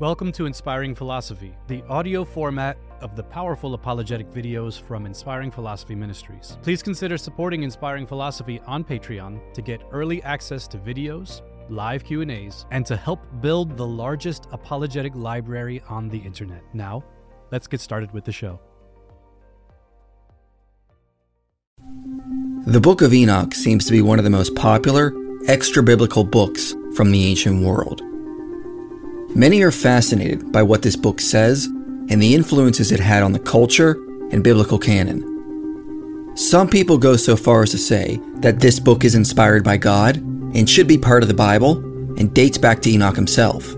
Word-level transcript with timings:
Welcome 0.00 0.30
to 0.34 0.46
Inspiring 0.46 0.94
Philosophy, 0.94 1.56
the 1.66 1.82
audio 1.88 2.24
format 2.24 2.78
of 3.00 3.16
the 3.16 3.22
powerful 3.24 3.74
apologetic 3.74 4.30
videos 4.30 4.80
from 4.80 5.06
Inspiring 5.06 5.50
Philosophy 5.50 5.96
Ministries. 5.96 6.56
Please 6.62 6.84
consider 6.84 7.18
supporting 7.18 7.64
Inspiring 7.64 8.06
Philosophy 8.06 8.60
on 8.64 8.84
Patreon 8.84 9.40
to 9.54 9.60
get 9.60 9.82
early 9.90 10.22
access 10.22 10.68
to 10.68 10.78
videos, 10.78 11.42
live 11.68 12.04
Q&As, 12.04 12.64
and 12.70 12.86
to 12.86 12.96
help 12.96 13.18
build 13.40 13.76
the 13.76 13.84
largest 13.84 14.46
apologetic 14.52 15.16
library 15.16 15.82
on 15.88 16.08
the 16.08 16.18
internet. 16.18 16.62
Now, 16.72 17.02
let's 17.50 17.66
get 17.66 17.80
started 17.80 18.12
with 18.12 18.24
the 18.24 18.30
show. 18.30 18.60
The 22.66 22.80
Book 22.80 23.02
of 23.02 23.12
Enoch 23.12 23.52
seems 23.52 23.84
to 23.86 23.90
be 23.90 24.02
one 24.02 24.20
of 24.20 24.24
the 24.24 24.30
most 24.30 24.54
popular 24.54 25.12
extra 25.48 25.82
biblical 25.82 26.22
books 26.22 26.72
from 26.94 27.10
the 27.10 27.26
ancient 27.26 27.64
world. 27.64 28.00
Many 29.38 29.62
are 29.62 29.70
fascinated 29.70 30.50
by 30.50 30.64
what 30.64 30.82
this 30.82 30.96
book 30.96 31.20
says 31.20 31.66
and 31.66 32.20
the 32.20 32.34
influences 32.34 32.90
it 32.90 32.98
had 32.98 33.22
on 33.22 33.30
the 33.30 33.38
culture 33.38 33.92
and 34.32 34.42
biblical 34.42 34.80
canon. 34.80 35.22
Some 36.36 36.68
people 36.68 36.98
go 36.98 37.14
so 37.14 37.36
far 37.36 37.62
as 37.62 37.70
to 37.70 37.78
say 37.78 38.20
that 38.40 38.58
this 38.58 38.80
book 38.80 39.04
is 39.04 39.14
inspired 39.14 39.62
by 39.62 39.76
God 39.76 40.16
and 40.16 40.68
should 40.68 40.88
be 40.88 40.98
part 40.98 41.22
of 41.22 41.28
the 41.28 41.36
Bible 41.36 41.76
and 42.18 42.34
dates 42.34 42.58
back 42.58 42.82
to 42.82 42.90
Enoch 42.90 43.14
himself. 43.14 43.76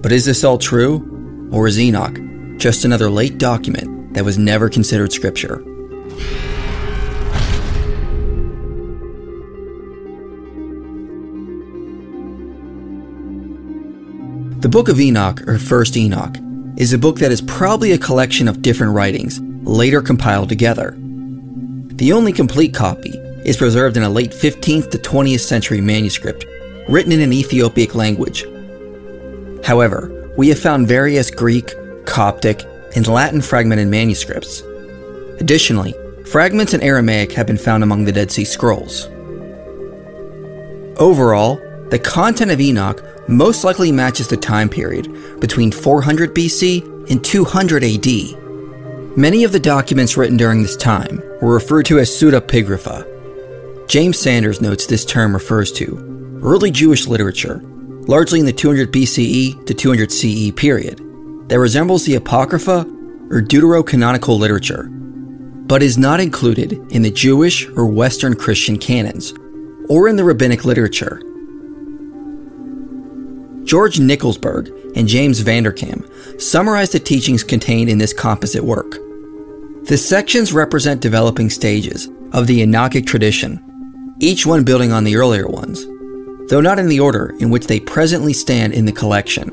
But 0.00 0.12
is 0.12 0.24
this 0.24 0.44
all 0.44 0.58
true? 0.58 1.48
Or 1.50 1.66
is 1.66 1.80
Enoch 1.80 2.16
just 2.56 2.84
another 2.84 3.10
late 3.10 3.38
document 3.38 4.14
that 4.14 4.24
was 4.24 4.38
never 4.38 4.68
considered 4.68 5.12
scripture? 5.12 5.64
The 14.64 14.70
Book 14.70 14.88
of 14.88 14.98
Enoch, 14.98 15.46
or 15.46 15.58
First 15.58 15.94
Enoch, 15.94 16.38
is 16.78 16.94
a 16.94 16.98
book 16.98 17.18
that 17.18 17.30
is 17.30 17.42
probably 17.42 17.92
a 17.92 17.98
collection 17.98 18.48
of 18.48 18.62
different 18.62 18.94
writings, 18.94 19.38
later 19.62 20.00
compiled 20.00 20.48
together. 20.48 20.96
The 20.96 22.14
only 22.14 22.32
complete 22.32 22.72
copy 22.72 23.10
is 23.44 23.58
preserved 23.58 23.98
in 23.98 24.04
a 24.04 24.08
late 24.08 24.30
15th 24.30 24.90
to 24.92 24.96
20th 24.96 25.40
century 25.40 25.82
manuscript, 25.82 26.46
written 26.88 27.12
in 27.12 27.20
an 27.20 27.30
Ethiopic 27.30 27.94
language. 27.94 28.46
However, 29.66 30.32
we 30.38 30.48
have 30.48 30.58
found 30.58 30.88
various 30.88 31.30
Greek, 31.30 31.74
Coptic, 32.06 32.64
and 32.96 33.06
Latin 33.06 33.42
fragmented 33.42 33.88
manuscripts. 33.88 34.62
Additionally, 35.40 35.94
fragments 36.24 36.72
in 36.72 36.80
Aramaic 36.80 37.32
have 37.32 37.46
been 37.46 37.58
found 37.58 37.82
among 37.82 38.06
the 38.06 38.12
Dead 38.12 38.32
Sea 38.32 38.46
Scrolls. 38.46 39.08
Overall, 40.96 41.60
the 41.94 41.98
content 42.00 42.50
of 42.50 42.60
Enoch 42.60 43.04
most 43.28 43.62
likely 43.62 43.92
matches 43.92 44.26
the 44.26 44.36
time 44.36 44.68
period 44.68 45.38
between 45.38 45.70
400 45.70 46.34
BC 46.34 47.08
and 47.08 47.24
200 47.24 47.84
AD. 47.84 49.16
Many 49.16 49.44
of 49.44 49.52
the 49.52 49.60
documents 49.60 50.16
written 50.16 50.36
during 50.36 50.60
this 50.60 50.74
time 50.74 51.22
were 51.40 51.54
referred 51.54 51.86
to 51.86 52.00
as 52.00 52.10
pseudepigrapha. 52.10 53.86
James 53.86 54.18
Sanders 54.18 54.60
notes 54.60 54.86
this 54.86 55.04
term 55.04 55.34
refers 55.34 55.70
to 55.70 56.40
early 56.42 56.72
Jewish 56.72 57.06
literature, 57.06 57.60
largely 58.08 58.40
in 58.40 58.46
the 58.46 58.52
200 58.52 58.92
BCE 58.92 59.64
to 59.64 59.72
200 59.72 60.10
CE 60.10 60.50
period, 60.56 60.98
that 61.48 61.60
resembles 61.60 62.04
the 62.04 62.16
Apocrypha 62.16 62.80
or 63.30 63.40
deuterocanonical 63.40 64.36
literature, 64.36 64.88
but 65.68 65.80
is 65.80 65.96
not 65.96 66.18
included 66.18 66.72
in 66.90 67.02
the 67.02 67.10
Jewish 67.12 67.68
or 67.68 67.86
Western 67.86 68.34
Christian 68.34 68.78
canons, 68.78 69.32
or 69.88 70.08
in 70.08 70.16
the 70.16 70.24
rabbinic 70.24 70.64
literature. 70.64 71.22
George 73.64 73.98
Nickelsburg 73.98 74.94
and 74.94 75.08
James 75.08 75.42
VanderKam 75.42 76.40
summarize 76.40 76.90
the 76.90 76.98
teachings 76.98 77.42
contained 77.42 77.88
in 77.88 77.98
this 77.98 78.12
composite 78.12 78.62
work. 78.62 78.98
The 79.84 79.96
sections 79.96 80.52
represent 80.52 81.00
developing 81.00 81.48
stages 81.48 82.08
of 82.32 82.46
the 82.46 82.62
Enochic 82.62 83.06
tradition, 83.06 84.14
each 84.20 84.44
one 84.44 84.64
building 84.64 84.92
on 84.92 85.04
the 85.04 85.16
earlier 85.16 85.46
ones, 85.46 85.86
though 86.50 86.60
not 86.60 86.78
in 86.78 86.88
the 86.88 87.00
order 87.00 87.34
in 87.40 87.48
which 87.48 87.66
they 87.66 87.80
presently 87.80 88.34
stand 88.34 88.74
in 88.74 88.84
the 88.84 88.92
collection. 88.92 89.50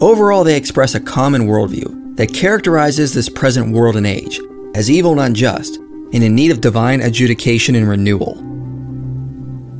Overall, 0.00 0.44
they 0.44 0.56
express 0.56 0.94
a 0.94 1.00
common 1.00 1.42
worldview 1.46 2.16
that 2.16 2.34
characterizes 2.34 3.14
this 3.14 3.28
present 3.28 3.72
world 3.72 3.96
and 3.96 4.06
age 4.06 4.38
as 4.74 4.90
evil 4.90 5.12
and 5.12 5.20
unjust 5.20 5.76
and 6.12 6.22
in 6.22 6.34
need 6.34 6.50
of 6.50 6.60
divine 6.60 7.00
adjudication 7.00 7.74
and 7.74 7.88
renewal. 7.88 8.34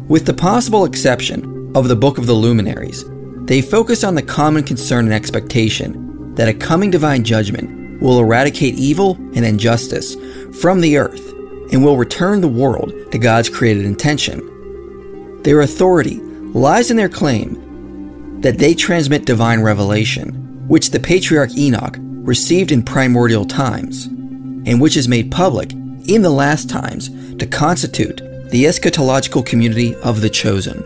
With 0.08 0.24
the 0.24 0.34
possible 0.34 0.86
exception 0.86 1.72
of 1.74 1.88
the 1.88 1.96
Book 1.96 2.16
of 2.16 2.26
the 2.26 2.34
Luminaries, 2.34 3.04
they 3.48 3.62
focus 3.62 4.04
on 4.04 4.14
the 4.14 4.22
common 4.22 4.62
concern 4.62 5.06
and 5.06 5.14
expectation 5.14 6.34
that 6.34 6.48
a 6.48 6.54
coming 6.54 6.90
divine 6.90 7.24
judgment 7.24 8.00
will 8.00 8.20
eradicate 8.20 8.74
evil 8.74 9.16
and 9.34 9.44
injustice 9.44 10.16
from 10.60 10.82
the 10.82 10.98
earth 10.98 11.32
and 11.72 11.82
will 11.82 11.96
return 11.96 12.42
the 12.42 12.46
world 12.46 12.92
to 13.10 13.18
God's 13.18 13.48
created 13.48 13.86
intention. 13.86 15.42
Their 15.42 15.62
authority 15.62 16.20
lies 16.52 16.90
in 16.90 16.98
their 16.98 17.08
claim 17.08 18.40
that 18.42 18.58
they 18.58 18.74
transmit 18.74 19.24
divine 19.24 19.62
revelation, 19.62 20.68
which 20.68 20.90
the 20.90 21.00
patriarch 21.00 21.56
Enoch 21.56 21.96
received 21.98 22.70
in 22.70 22.82
primordial 22.82 23.46
times, 23.46 24.04
and 24.04 24.78
which 24.78 24.96
is 24.96 25.08
made 25.08 25.32
public 25.32 25.72
in 25.72 26.20
the 26.20 26.30
last 26.30 26.68
times 26.68 27.08
to 27.36 27.46
constitute 27.46 28.18
the 28.50 28.64
eschatological 28.64 29.44
community 29.44 29.94
of 29.96 30.20
the 30.20 30.30
chosen. 30.30 30.84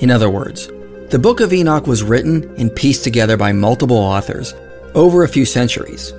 In 0.00 0.10
other 0.10 0.30
words, 0.30 0.68
the 1.10 1.18
Book 1.18 1.40
of 1.40 1.52
Enoch 1.52 1.86
was 1.86 2.02
written 2.02 2.54
and 2.56 2.74
pieced 2.74 3.02
together 3.02 3.36
by 3.36 3.52
multiple 3.52 3.96
authors 3.96 4.54
over 4.94 5.24
a 5.24 5.28
few 5.28 5.44
centuries. 5.44 6.12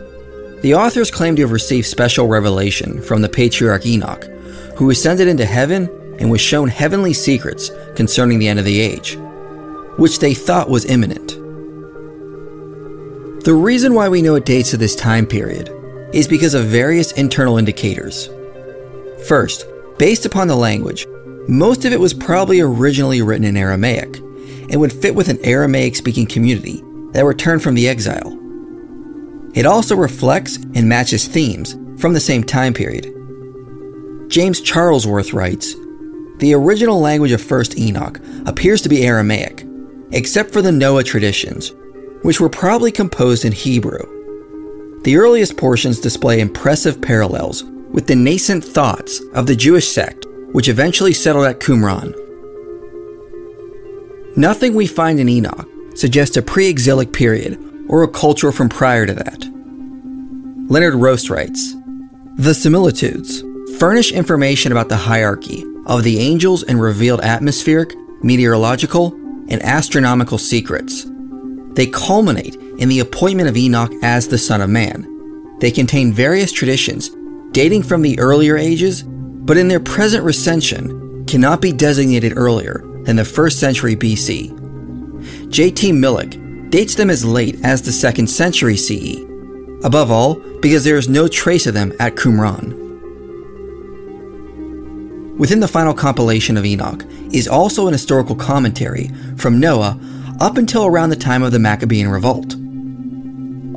The 0.61 0.73
authors 0.75 1.09
claim 1.09 1.35
to 1.37 1.43
have 1.43 1.51
received 1.51 1.87
special 1.87 2.27
revelation 2.27 3.01
from 3.01 3.21
the 3.21 3.29
patriarch 3.29 3.85
Enoch, 3.85 4.25
who 4.75 4.89
ascended 4.89 5.27
into 5.27 5.45
heaven 5.45 5.87
and 6.19 6.29
was 6.29 6.41
shown 6.41 6.67
heavenly 6.67 7.13
secrets 7.13 7.71
concerning 7.95 8.39
the 8.39 8.47
end 8.47 8.59
of 8.59 8.65
the 8.65 8.79
age, 8.79 9.17
which 9.97 10.19
they 10.19 10.33
thought 10.33 10.69
was 10.69 10.85
imminent. 10.85 11.29
The 13.45 13.53
reason 13.53 13.93
why 13.93 14.09
we 14.09 14.21
know 14.21 14.35
it 14.35 14.45
dates 14.45 14.71
to 14.71 14.77
this 14.77 14.95
time 14.95 15.25
period 15.25 15.73
is 16.13 16.27
because 16.27 16.53
of 16.53 16.65
various 16.65 17.13
internal 17.13 17.57
indicators. 17.57 18.29
First, 19.27 19.65
based 19.97 20.25
upon 20.25 20.47
the 20.49 20.55
language, 20.55 21.07
most 21.49 21.83
of 21.83 21.91
it 21.91 21.99
was 21.99 22.13
probably 22.13 22.61
originally 22.61 23.23
written 23.23 23.43
in 23.43 23.57
Aramaic 23.57 24.17
and 24.69 24.79
would 24.79 24.93
fit 24.93 25.15
with 25.15 25.29
an 25.29 25.43
Aramaic 25.43 25.95
speaking 25.95 26.27
community 26.27 26.83
that 27.13 27.25
returned 27.25 27.63
from 27.63 27.73
the 27.73 27.89
exile. 27.89 28.37
It 29.55 29.65
also 29.65 29.95
reflects 29.95 30.57
and 30.57 30.87
matches 30.87 31.27
themes 31.27 31.75
from 31.99 32.13
the 32.13 32.19
same 32.19 32.43
time 32.43 32.71
period. 32.71 33.05
James 34.29 34.61
Charlesworth 34.61 35.33
writes 35.33 35.73
The 36.37 36.53
original 36.53 36.99
language 36.99 37.31
of 37.31 37.41
1st 37.41 37.79
Enoch 37.79 38.21
appears 38.45 38.83
to 38.83 38.89
be 38.89 39.03
Aramaic, 39.03 39.65
except 40.11 40.53
for 40.53 40.61
the 40.61 40.71
Noah 40.71 41.03
traditions, 41.03 41.73
which 42.21 42.39
were 42.39 42.49
probably 42.49 42.91
composed 42.91 43.43
in 43.43 43.53
Hebrew. 43.53 45.01
The 45.01 45.17
earliest 45.17 45.57
portions 45.57 45.99
display 45.99 46.41
impressive 46.41 47.01
parallels 47.01 47.63
with 47.63 48.05
the 48.05 48.15
nascent 48.15 48.63
thoughts 48.63 49.19
of 49.33 49.47
the 49.47 49.55
Jewish 49.55 49.87
sect 49.87 50.27
which 50.51 50.69
eventually 50.69 51.13
settled 51.13 51.45
at 51.45 51.59
Qumran. 51.59 52.15
Nothing 54.35 54.75
we 54.75 54.87
find 54.87 55.19
in 55.19 55.29
Enoch 55.29 55.67
suggests 55.95 56.37
a 56.37 56.41
pre 56.41 56.67
exilic 56.67 57.11
period 57.11 57.59
or 57.87 58.03
a 58.03 58.07
culture 58.07 58.51
from 58.51 58.69
prior 58.69 59.05
to 59.05 59.13
that. 59.13 59.45
Leonhard 60.69 60.95
Rost 60.95 61.29
writes 61.29 61.75
The 62.35 62.53
similitudes 62.53 63.43
furnish 63.79 64.11
information 64.11 64.71
about 64.71 64.89
the 64.89 64.97
hierarchy 64.97 65.65
of 65.85 66.03
the 66.03 66.19
angels 66.19 66.63
and 66.63 66.79
revealed 66.79 67.21
atmospheric, 67.21 67.95
meteorological, 68.21 69.13
and 69.49 69.61
astronomical 69.63 70.37
secrets. 70.37 71.05
They 71.73 71.87
culminate 71.87 72.55
in 72.55 72.89
the 72.89 72.99
appointment 72.99 73.49
of 73.49 73.57
Enoch 73.57 73.91
as 74.03 74.27
the 74.27 74.37
Son 74.37 74.61
of 74.61 74.69
Man. 74.69 75.07
They 75.59 75.71
contain 75.71 76.13
various 76.13 76.51
traditions 76.51 77.09
dating 77.51 77.83
from 77.83 78.01
the 78.01 78.19
earlier 78.19 78.57
ages 78.57 79.03
but 79.49 79.57
in 79.57 79.67
their 79.67 79.79
present 79.79 80.23
recension 80.23 81.25
cannot 81.25 81.59
be 81.59 81.71
designated 81.71 82.37
earlier 82.37 82.83
than 83.05 83.15
the 83.15 83.23
1st 83.23 83.53
century 83.53 83.95
BC. 83.95 85.49
J.T. 85.49 85.91
Milik 85.91 86.69
dates 86.69 86.93
them 86.93 87.09
as 87.09 87.25
late 87.25 87.57
as 87.63 87.81
the 87.81 87.89
2nd 87.89 88.29
century 88.29 88.77
CE, 88.77 89.17
above 89.83 90.11
all 90.11 90.35
because 90.59 90.83
there 90.83 90.97
is 90.97 91.09
no 91.09 91.27
trace 91.27 91.65
of 91.65 91.73
them 91.73 91.91
at 91.99 92.13
Qumran. 92.13 92.75
Within 95.39 95.61
the 95.61 95.67
final 95.67 95.95
compilation 95.95 96.55
of 96.55 96.63
Enoch 96.63 97.03
is 97.33 97.47
also 97.47 97.87
an 97.87 97.93
historical 97.93 98.35
commentary 98.35 99.09
from 99.35 99.59
Noah 99.59 99.99
up 100.39 100.57
until 100.57 100.85
around 100.85 101.09
the 101.09 101.15
time 101.15 101.41
of 101.41 101.51
the 101.51 101.57
Maccabean 101.57 102.07
revolt. 102.07 102.53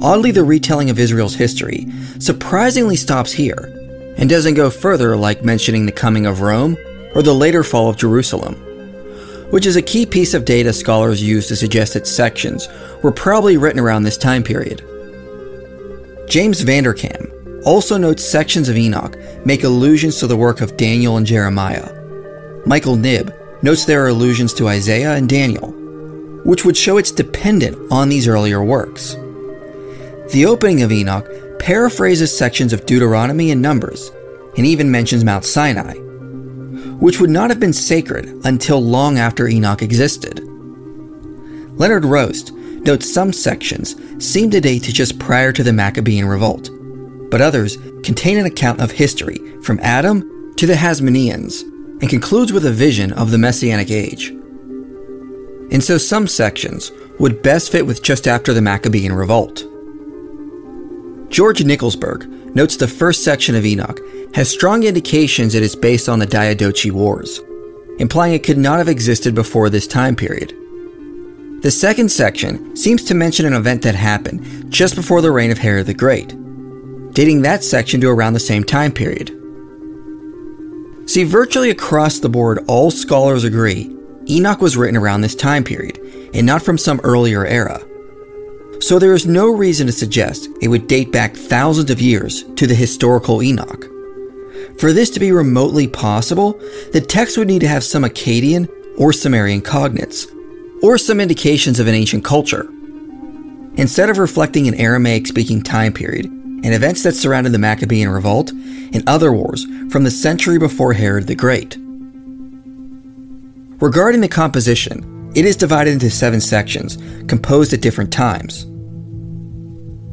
Oddly, 0.03 0.33
the 0.33 0.45
retelling 0.45 0.91
of 0.91 0.99
Israel's 0.99 1.37
history 1.37 1.91
surprisingly 2.19 2.97
stops 2.97 3.33
here 3.33 3.82
and 4.17 4.29
doesn't 4.29 4.55
go 4.55 4.71
further 4.71 5.17
like 5.17 5.45
mentioning 5.45 5.87
the 5.87 5.93
coming 5.93 6.27
of 6.27 6.41
Rome 6.41 6.77
or 7.15 7.23
the 7.23 7.35
later 7.35 7.63
fall 7.63 7.89
of 7.89 7.97
Jerusalem. 7.97 8.55
which 9.53 9.67
is 9.67 9.77
a 9.77 9.83
key 9.83 10.07
piece 10.07 10.33
of 10.33 10.47
data 10.47 10.73
scholars 10.73 11.23
use 11.23 11.47
to 11.47 11.55
suggest 11.55 11.93
that 11.93 12.07
sections 12.07 12.69
were 13.03 13.13
probably 13.13 13.59
written 13.59 13.79
around 13.79 14.03
this 14.03 14.17
time 14.17 14.43
period. 14.43 14.79
James 16.27 16.65
VanderKam 16.65 17.31
also 17.67 17.99
notes 17.99 18.25
sections 18.25 18.71
of 18.71 18.79
Enoch 18.79 19.15
make 19.45 19.63
allusions 19.63 20.19
to 20.19 20.27
the 20.27 20.39
work 20.39 20.63
of 20.63 20.79
Daniel 20.79 21.19
and 21.19 21.27
Jeremiah. 21.27 21.93
Michael 22.65 22.97
Knibb 22.97 23.31
notes 23.63 23.85
there 23.85 24.03
are 24.03 24.09
allusions 24.09 24.55
to 24.55 24.69
Isaiah 24.69 25.17
and 25.17 25.29
Daniel, 25.29 25.71
which 26.45 26.65
would 26.65 26.77
show 26.77 26.97
it's 26.97 27.11
dependent 27.11 27.77
on 27.93 28.09
these 28.09 28.27
earlier 28.27 28.65
works. 28.65 29.17
The 30.33 30.47
opening 30.47 30.83
of 30.83 30.91
Enoch 30.91 31.29
paraphrases 31.63 32.37
sections 32.37 32.73
of 32.73 32.87
Deuteronomy 32.87 33.53
and 33.53 33.63
Numbers, 33.63 34.11
and 34.57 34.67
even 34.67 34.91
mentions 34.91 35.23
Mount 35.23 35.45
Sinai, 35.45 35.95
which 36.99 37.21
would 37.21 37.31
not 37.31 37.51
have 37.51 37.61
been 37.61 37.73
sacred 37.73 38.27
until 38.45 38.81
long 38.81 39.17
after 39.17 39.47
Enoch 39.47 39.81
existed. 39.81 40.41
Leonhard 41.79 42.05
Rost 42.05 42.53
notes 42.53 43.09
some 43.09 43.33
sections 43.33 43.95
seem 44.19 44.51
to 44.51 44.61
date 44.61 44.83
to 44.83 44.93
just 44.93 45.21
prior 45.21 45.53
to 45.53 45.63
the 45.63 45.73
Maccabean 45.73 46.25
revolt, 46.25 46.69
but 47.31 47.41
others 47.41 47.79
contain 48.03 48.39
an 48.39 48.47
account 48.47 48.81
of 48.81 48.91
history 48.91 49.39
from 49.63 49.79
Adam 49.83 50.53
to 50.57 50.67
the 50.67 50.75
Hasmoneans 50.75 51.63
and 51.63 52.11
concludes 52.11 52.53
with 52.53 52.67
a 52.67 52.73
vision 52.73 53.13
of 53.13 53.31
the 53.31 53.39
Messianic 53.39 53.93
age. 53.93 54.31
And 55.71 55.83
so 55.83 55.97
some 55.97 56.27
sections 56.27 56.91
would 57.21 57.41
best 57.41 57.71
fit 57.71 57.87
with 57.87 58.03
just 58.03 58.27
after 58.27 58.53
the 58.53 58.61
Maccabean 58.61 59.13
revolt. 59.13 59.65
George 61.33 61.61
Nickelsburg 61.65 62.55
notes 62.55 62.77
the 62.77 62.87
first 62.87 63.25
section 63.25 63.55
of 63.55 63.65
Enoch 63.65 63.99
has 64.35 64.51
strong 64.51 64.83
indications 64.83 65.55
it 65.55 65.63
is 65.63 65.75
based 65.75 66.07
on 66.07 66.19
the 66.19 66.27
Diadochi 66.27 66.91
Wars, 66.91 67.41
implying 67.99 68.35
it 68.35 68.45
could 68.45 68.59
not 68.59 68.77
have 68.77 68.89
existed 68.89 69.35
before 69.35 69.71
this 69.71 69.87
time 69.87 70.15
period. 70.15 70.55
The 71.63 71.71
second 71.71 72.11
section 72.11 72.77
seems 72.77 73.03
to 73.05 73.15
mention 73.15 73.47
an 73.47 73.55
event 73.55 73.81
that 73.81 73.95
happened 73.95 74.71
just 74.71 74.95
before 74.95 75.23
the 75.23 75.33
reign 75.33 75.51
of 75.51 75.57
Herod 75.57 75.87
the 75.87 75.95
Great, 75.95 76.37
dating 77.15 77.41
that 77.43 77.65
section 77.65 77.99
to 78.03 78.11
around 78.11 78.35
the 78.35 78.41
same 78.41 78.63
time 78.63 78.93
period. 78.93 79.29
See, 81.09 81.25
virtually 81.25 81.71
across 81.71 82.19
the 82.19 82.29
board, 82.29 82.63
all 82.69 82.91
scholars 82.91 83.45
agree 83.45 83.97
Enoch 84.29 84.61
was 84.61 84.77
written 84.77 84.99
around 84.99 85.23
this 85.23 85.35
time 85.35 85.65
period, 85.65 85.99
and 86.35 86.47
not 86.47 86.61
from 86.61 86.77
some 86.77 87.01
earlier 87.03 87.47
era. 87.47 87.83
So 88.83 88.99
there 88.99 89.15
is 89.15 89.27
no 89.27 89.49
reason 89.49 89.87
to 89.87 89.93
suggest 89.93 90.49
it 90.61 90.67
would 90.67 90.89
date 90.89 91.13
back 91.13 91.37
thousands 91.37 91.89
of 91.89 92.01
years 92.01 92.43
to 92.57 92.67
the 92.67 92.75
historical 92.75 93.41
Enoch. 93.41 93.87
For 94.77 94.93
this 94.93 95.09
to 95.11 95.21
be 95.21 95.31
remotely 95.31 95.87
possible, 95.87 96.55
the 96.93 97.01
text 97.01 97.39
would 97.39 97.47
need 97.47 97.61
to 97.61 97.69
have 97.69 97.85
some 97.85 98.03
Akkadian 98.03 98.69
or 98.99 99.13
Sumerian 99.13 99.61
cognates, 99.61 100.27
or 100.83 100.99
some 100.99 101.21
indications 101.21 101.79
of 101.79 101.87
an 101.87 101.95
ancient 101.95 102.25
culture. 102.25 102.69
Instead 103.77 104.11
of 104.11 104.19
reflecting 104.19 104.67
an 104.67 104.75
Aramaic 104.75 105.29
speaking 105.29 105.63
time 105.63 105.93
period 105.93 106.25
and 106.25 106.75
events 106.75 107.05
that 107.05 107.15
surrounded 107.15 107.53
the 107.53 107.61
Maccabean 107.61 108.09
revolt 108.09 108.51
and 108.51 109.05
other 109.07 109.33
wars 109.33 109.65
from 109.93 110.03
the 110.03 110.11
century 110.11 110.59
before 110.59 110.93
Herod 110.93 111.29
the 111.29 111.37
Great. 111.37 111.77
Regarding 113.81 114.23
the 114.23 114.29
composition, 114.29 115.31
it 115.37 115.45
is 115.45 115.55
divided 115.57 115.93
into 115.93 116.11
seven 116.11 116.41
sections, 116.41 116.99
composed 117.29 117.73
at 117.73 117.81
different 117.81 118.13
times. 118.13 118.67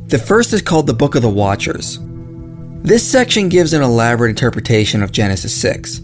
The 0.10 0.18
first 0.18 0.54
is 0.54 0.64
called 0.64 0.88
the 0.88 0.94
Book 0.96 1.14
of 1.14 1.22
the 1.22 1.30
Watchers. 1.30 2.00
This 2.82 3.08
section 3.08 3.48
gives 3.48 3.74
an 3.74 3.84
elaborate 3.84 4.32
interpretation 4.32 5.04
of 5.04 5.12
Genesis 5.12 5.54
6, 5.54 6.02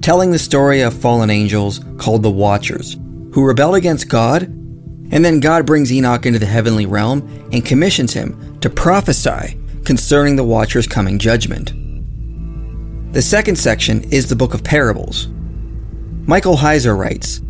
telling 0.00 0.30
the 0.30 0.38
story 0.38 0.82
of 0.82 0.94
fallen 0.94 1.28
angels 1.28 1.80
called 1.96 2.22
the 2.22 2.30
Watchers, 2.30 2.94
who 3.32 3.44
rebelled 3.44 3.74
against 3.74 4.08
God, 4.08 4.44
and 4.44 5.24
then 5.24 5.40
God 5.40 5.66
brings 5.66 5.92
Enoch 5.92 6.24
into 6.24 6.38
the 6.38 6.46
heavenly 6.46 6.86
realm 6.86 7.48
and 7.52 7.66
commissions 7.66 8.12
him 8.12 8.60
to 8.60 8.70
prophesy 8.70 9.58
concerning 9.84 10.36
the 10.36 10.44
Watcher's 10.44 10.86
coming 10.86 11.18
judgment. 11.18 11.72
The 13.12 13.22
second 13.22 13.56
section 13.56 14.04
is 14.12 14.28
the 14.28 14.36
Book 14.36 14.54
of 14.54 14.62
Parables. 14.62 15.26
Michael 16.28 16.58
Heiser 16.58 16.96
writes, 16.96 17.40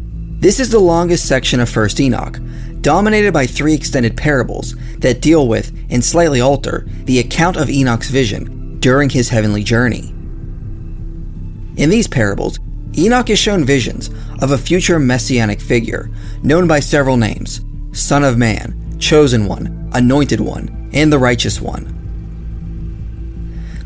This 0.40 0.58
is 0.58 0.70
the 0.70 0.78
longest 0.78 1.28
section 1.28 1.61
of 1.61 1.69
1st 1.69 2.00
Enoch, 2.00 2.38
dominated 2.80 3.32
by 3.32 3.46
three 3.46 3.75
extended 3.75 4.16
parables 4.16 4.75
that 4.98 5.20
deal 5.20 5.48
with 5.48 5.72
and 5.90 6.04
slightly 6.04 6.40
alter 6.40 6.86
the 7.04 7.19
account 7.19 7.56
of 7.56 7.69
Enoch's 7.69 8.10
vision 8.10 8.78
during 8.80 9.10
his 9.10 9.28
heavenly 9.28 9.64
journey. 9.64 10.14
In 11.76 11.90
these 11.90 12.08
parables, 12.08 12.58
Enoch 12.96 13.30
is 13.30 13.38
shown 13.38 13.64
visions 13.64 14.10
of 14.40 14.50
a 14.50 14.58
future 14.58 14.98
messianic 14.98 15.60
figure 15.60 16.10
known 16.42 16.66
by 16.66 16.80
several 16.80 17.16
names 17.16 17.60
Son 17.92 18.25
of 18.25 18.36
Man, 18.38 18.96
Chosen 18.98 19.46
One, 19.46 19.90
Anointed 19.92 20.40
One, 20.40 20.90
and 20.92 21.12
the 21.12 21.19
Righteous 21.19 21.60
One. 21.60 21.94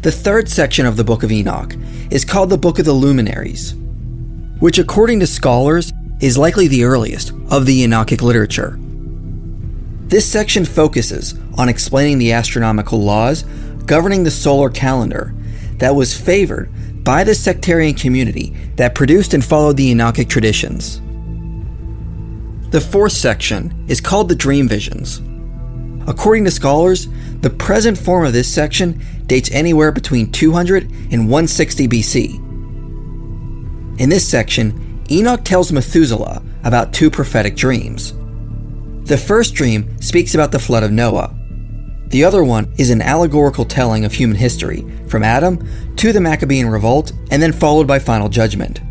The 0.03 0.13
third 0.13 0.49
section 0.49 0.87
of 0.87 0.97
the 0.97 1.05
Book 1.05 1.23
of 1.23 1.31
Enoch 1.31 1.75
is 2.11 2.25
called 2.25 2.51
the 2.51 2.59
Book 2.59 2.79
of 2.79 2.85
the 2.85 2.93
Luminaries, 2.93 3.75
which, 4.59 4.79
according 4.79 5.21
to 5.21 5.27
scholars, 5.27 5.93
is 6.21 6.39
likely 6.39 6.69
the 6.69 6.85
earliest 6.85 7.33
of 7.51 7.67
the 7.67 7.85
Enochic 7.85 8.23
literature. 8.23 8.79
This 10.13 10.31
section 10.31 10.67
focuses 10.67 11.35
on 11.57 11.71
explaining 11.71 12.19
the 12.19 12.33
astronomical 12.33 13.01
laws 13.01 13.45
governing 13.87 14.25
the 14.25 14.31
solar 14.31 14.69
calendar 14.69 15.35
that 15.79 15.95
was 15.95 16.15
favored 16.15 16.71
by 17.03 17.25
the 17.25 17.35
sectarian 17.35 17.95
community 17.95 18.55
that 18.77 18.95
produced 18.95 19.33
and 19.33 19.43
followed 19.43 19.79
the 19.79 19.91
Enochic 19.91 20.29
traditions. 20.29 21.01
The 22.73 22.81
fourth 22.83 23.13
section 23.13 23.87
is 23.89 24.03
called 24.03 24.29
the 24.29 24.35
Dream 24.35 24.69
Visions. 24.69 25.23
According 26.07 26.45
to 26.45 26.51
scholars, 26.51 27.09
the 27.41 27.49
present 27.49 27.97
form 27.97 28.27
of 28.27 28.35
this 28.35 28.53
section 28.53 29.03
dates 29.25 29.51
anywhere 29.51 29.93
between 29.93 30.31
200 30.31 30.91
and 31.11 31.31
160 31.31 31.89
BC. 31.89 32.35
In 33.99 34.11
this 34.11 34.29
section, 34.29 35.03
Enoch 35.11 35.43
tells 35.43 35.73
Methuselah 35.73 36.43
about 36.65 36.93
two 36.93 37.11
prophetic 37.11 37.57
dreams. 37.57 38.13
The 39.05 39.19
first 39.19 39.55
dream 39.55 40.01
speaks 40.01 40.35
about 40.35 40.53
the 40.53 40.59
flood 40.59 40.83
of 40.83 40.93
Noah, 40.93 41.35
the 42.13 42.25
other 42.25 42.45
one 42.45 42.71
is 42.77 42.91
an 42.91 43.01
allegorical 43.01 43.65
telling 43.65 44.05
of 44.05 44.13
human 44.13 44.37
history, 44.37 44.85
from 45.09 45.23
Adam 45.23 45.67
to 45.97 46.13
the 46.13 46.21
Maccabean 46.21 46.69
revolt, 46.69 47.11
and 47.31 47.43
then 47.43 47.55
followed 47.55 47.87
by 47.87 47.99
final 47.99 48.29
judgment. 48.29 48.83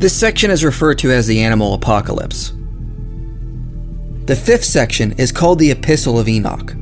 This 0.00 0.18
section 0.18 0.50
is 0.50 0.64
referred 0.64 0.98
to 1.00 1.10
as 1.10 1.26
the 1.26 1.42
animal 1.42 1.74
apocalypse. 1.74 2.54
The 4.24 4.34
fifth 4.34 4.64
section 4.64 5.12
is 5.18 5.30
called 5.30 5.58
the 5.58 5.70
Epistle 5.70 6.18
of 6.18 6.26
Enoch. 6.26 6.72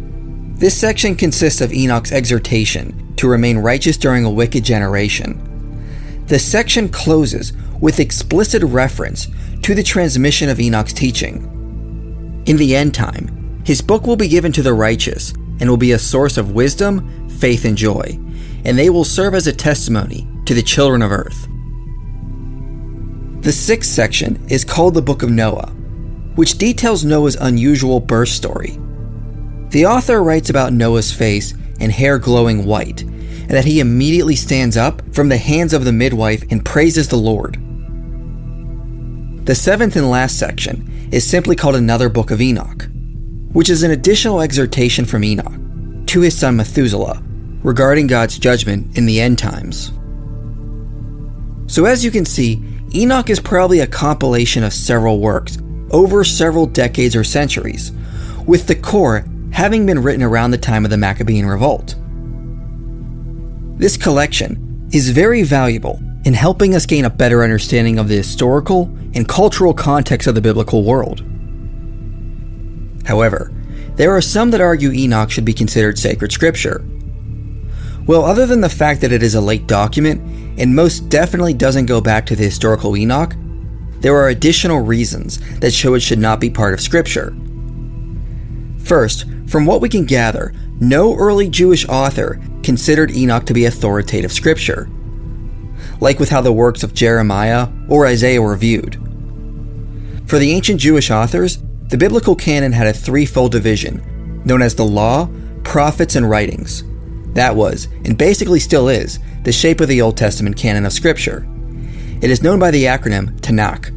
This 0.54 0.78
section 0.78 1.16
consists 1.16 1.61
of 1.61 1.73
Enoch's 1.73 2.12
exhortation 2.12 3.16
to 3.16 3.28
remain 3.28 3.59
righteous 3.59 3.97
during 3.97 4.25
a 4.25 4.31
wicked 4.31 4.64
generation. 4.64 6.23
The 6.28 6.38
section 6.38 6.88
closes 6.88 7.52
with 7.81 7.99
explicit 7.99 8.62
reference 8.62 9.26
to 9.62 9.75
the 9.75 9.83
transmission 9.83 10.49
of 10.49 10.61
Enoch's 10.61 10.93
teaching. 10.93 11.50
In 12.46 12.56
the 12.56 12.76
end 12.76 12.94
time, 12.94 13.62
his 13.64 13.80
book 13.80 14.06
will 14.06 14.16
be 14.16 14.28
given 14.28 14.52
to 14.52 14.62
the 14.62 14.74
righteous 14.74 15.32
and 15.60 15.70
will 15.70 15.76
be 15.78 15.92
a 15.92 15.98
source 15.98 16.36
of 16.36 16.52
wisdom, 16.52 17.28
faith, 17.28 17.64
and 17.64 17.76
joy, 17.76 18.18
and 18.64 18.78
they 18.78 18.90
will 18.90 19.04
serve 19.04 19.34
as 19.34 19.46
a 19.46 19.52
testimony 19.52 20.28
to 20.44 20.52
the 20.52 20.62
children 20.62 21.00
of 21.00 21.12
earth. 21.12 21.48
The 23.42 23.52
sixth 23.52 23.90
section 23.90 24.44
is 24.48 24.64
called 24.64 24.94
the 24.94 25.02
Book 25.02 25.22
of 25.22 25.30
Noah, 25.30 25.70
which 26.34 26.58
details 26.58 27.04
Noah's 27.04 27.36
unusual 27.36 28.00
birth 28.00 28.28
story. 28.28 28.78
The 29.68 29.86
author 29.86 30.22
writes 30.22 30.50
about 30.50 30.72
Noah's 30.72 31.12
face 31.12 31.54
and 31.80 31.90
hair 31.90 32.18
glowing 32.18 32.66
white, 32.66 33.02
and 33.02 33.50
that 33.50 33.64
he 33.64 33.80
immediately 33.80 34.36
stands 34.36 34.76
up 34.76 35.02
from 35.14 35.28
the 35.28 35.36
hands 35.36 35.72
of 35.72 35.84
the 35.84 35.92
midwife 35.92 36.44
and 36.50 36.64
praises 36.64 37.08
the 37.08 37.16
Lord. 37.16 37.58
The 39.46 39.54
seventh 39.54 39.96
and 39.96 40.10
last 40.10 40.38
section 40.38 40.90
is 41.11 41.28
simply 41.28 41.56
called 41.56 41.76
another 41.76 42.08
Book 42.08 42.30
of 42.30 42.40
Enoch 42.40 42.88
which 43.54 43.70
is 43.70 43.84
an 43.84 43.92
additional 43.92 44.42
exhortation 44.42 45.04
from 45.04 45.23
Enoch 45.23 45.54
to 46.06 46.20
his 46.20 46.37
son 46.37 46.56
Methuselah 46.56 47.23
regarding 47.62 48.08
God's 48.08 48.37
judgment 48.37 48.99
in 48.99 49.06
the 49.06 49.20
end 49.20 49.38
times. 49.38 49.92
So, 51.73 51.84
as 51.84 52.04
you 52.04 52.11
can 52.11 52.25
see, 52.26 52.62
Enoch 52.94 53.30
is 53.30 53.38
probably 53.38 53.78
a 53.80 53.87
compilation 53.87 54.64
of 54.64 54.73
several 54.73 55.20
works 55.20 55.56
over 55.92 56.25
several 56.25 56.66
decades 56.66 57.14
or 57.14 57.23
centuries, 57.23 57.92
with 58.44 58.66
the 58.66 58.75
core 58.75 59.25
having 59.52 59.87
been 59.87 60.02
written 60.02 60.25
around 60.25 60.50
the 60.50 60.58
time 60.58 60.84
of 60.84 60.90
the 60.90 60.96
Maccabean 60.96 61.46
revolt. 61.46 61.94
This 63.78 63.96
collection 63.96 64.88
is 64.92 65.11
very 65.11 65.44
valuable 65.44 66.00
in 66.25 66.35
helping 66.35 66.75
us 66.75 66.87
gain 66.87 67.04
a 67.04 67.11
better 67.11 67.43
understanding 67.43 67.99
of 67.99 68.09
the 68.09 68.16
historical 68.16 68.85
and 69.14 69.28
cultural 69.28 69.75
context 69.75 70.26
of 70.26 70.35
the 70.35 70.40
biblical 70.40 70.83
world. 70.83 71.23
However, 73.04 73.52
there 73.97 74.14
are 74.16 74.23
some 74.23 74.50
that 74.50 74.61
argue 74.61 74.90
Enoch 74.90 75.31
should 75.31 75.45
be 75.45 75.52
considered 75.52 75.99
sacred 75.99 76.33
scripture. 76.33 76.85
Well, 78.07 78.25
other 78.25 78.47
than 78.47 78.61
the 78.61 78.69
fact 78.69 79.00
that 79.02 79.12
it 79.12 79.23
is 79.23 79.35
a 79.35 79.40
late 79.40 79.66
document 79.66 80.21
and 80.59 80.75
most 80.75 81.09
definitely 81.09 81.54
doesn't 81.54 81.87
go 81.87 82.00
back 82.00 82.26
to 82.26 82.37
the 82.37 82.45
historical 82.45 82.97
Enoch, 82.97 83.35
there 84.00 84.16
are 84.16 84.28
additional 84.28 84.81
reasons 84.81 85.38
that 85.61 85.73
show 85.73 85.95
it 85.95 86.00
should 86.00 86.19
not 86.19 86.40
be 86.40 86.50
part 86.50 86.75
of 86.75 86.81
Scripture. 86.81 87.35
First, 88.78 89.26
from 89.47 89.64
what 89.64 89.81
we 89.81 89.88
can 89.88 90.04
gather, 90.04 90.52
no 90.81 91.14
early 91.16 91.49
Jewish 91.49 91.88
author 91.88 92.40
considered 92.62 93.12
Enoch 93.12 93.47
to 93.47 93.54
be 93.54 93.64
authoritative 93.64 94.33
Scripture, 94.33 94.88
like 96.04 96.20
with 96.20 96.28
how 96.28 96.42
the 96.42 96.52
works 96.52 96.82
of 96.82 96.92
Jeremiah 96.92 97.66
or 97.88 98.06
Isaiah 98.06 98.42
were 98.42 98.54
viewed. 98.56 98.96
For 100.26 100.38
the 100.38 100.52
ancient 100.52 100.78
Jewish 100.78 101.11
authors, 101.11 101.62
the 101.88 101.96
biblical 101.96 102.37
canon 102.37 102.73
had 102.73 102.87
a 102.87 102.92
threefold 102.92 103.52
division, 103.52 104.42
known 104.44 104.61
as 104.61 104.75
the 104.75 104.84
Law, 104.84 105.30
Prophets, 105.62 106.14
and 106.14 106.28
Writings. 106.28 106.84
That 107.32 107.56
was, 107.56 107.88
and 108.04 108.18
basically 108.18 108.61
still 108.61 108.88
is, 108.88 109.18
the 109.44 109.52
shape 109.52 109.80
of 109.80 109.88
the 109.88 110.02
Old 110.02 110.18
Testament 110.18 110.58
canon 110.58 110.84
of 110.84 110.92
Scripture. 110.92 111.46
It 112.20 112.30
is 112.30 112.42
known 112.42 112.58
by 112.58 112.70
the 112.70 112.84
acronym 112.84 113.40
Tanakh. 113.40 113.90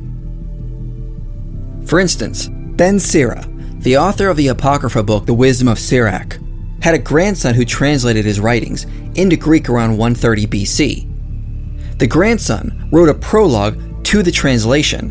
For 1.89 1.99
instance, 1.99 2.47
Ben 2.49 2.99
Sira, 2.99 3.45
the 3.79 3.97
author 3.97 4.29
of 4.29 4.37
the 4.37 4.47
Apocrypha 4.47 5.03
book 5.03 5.25
The 5.25 5.33
Wisdom 5.33 5.67
of 5.67 5.77
Sirach, 5.77 6.39
had 6.81 6.95
a 6.95 6.99
grandson 6.99 7.53
who 7.53 7.65
translated 7.65 8.23
his 8.23 8.39
writings 8.39 8.85
into 9.15 9.35
Greek 9.35 9.67
around 9.67 9.97
130 9.97 10.47
BC. 10.47 11.06
The 11.97 12.07
grandson 12.07 12.87
wrote 12.91 13.09
a 13.09 13.13
prologue 13.15 14.05
to 14.05 14.21
the 14.21 14.31
translation, 14.31 15.09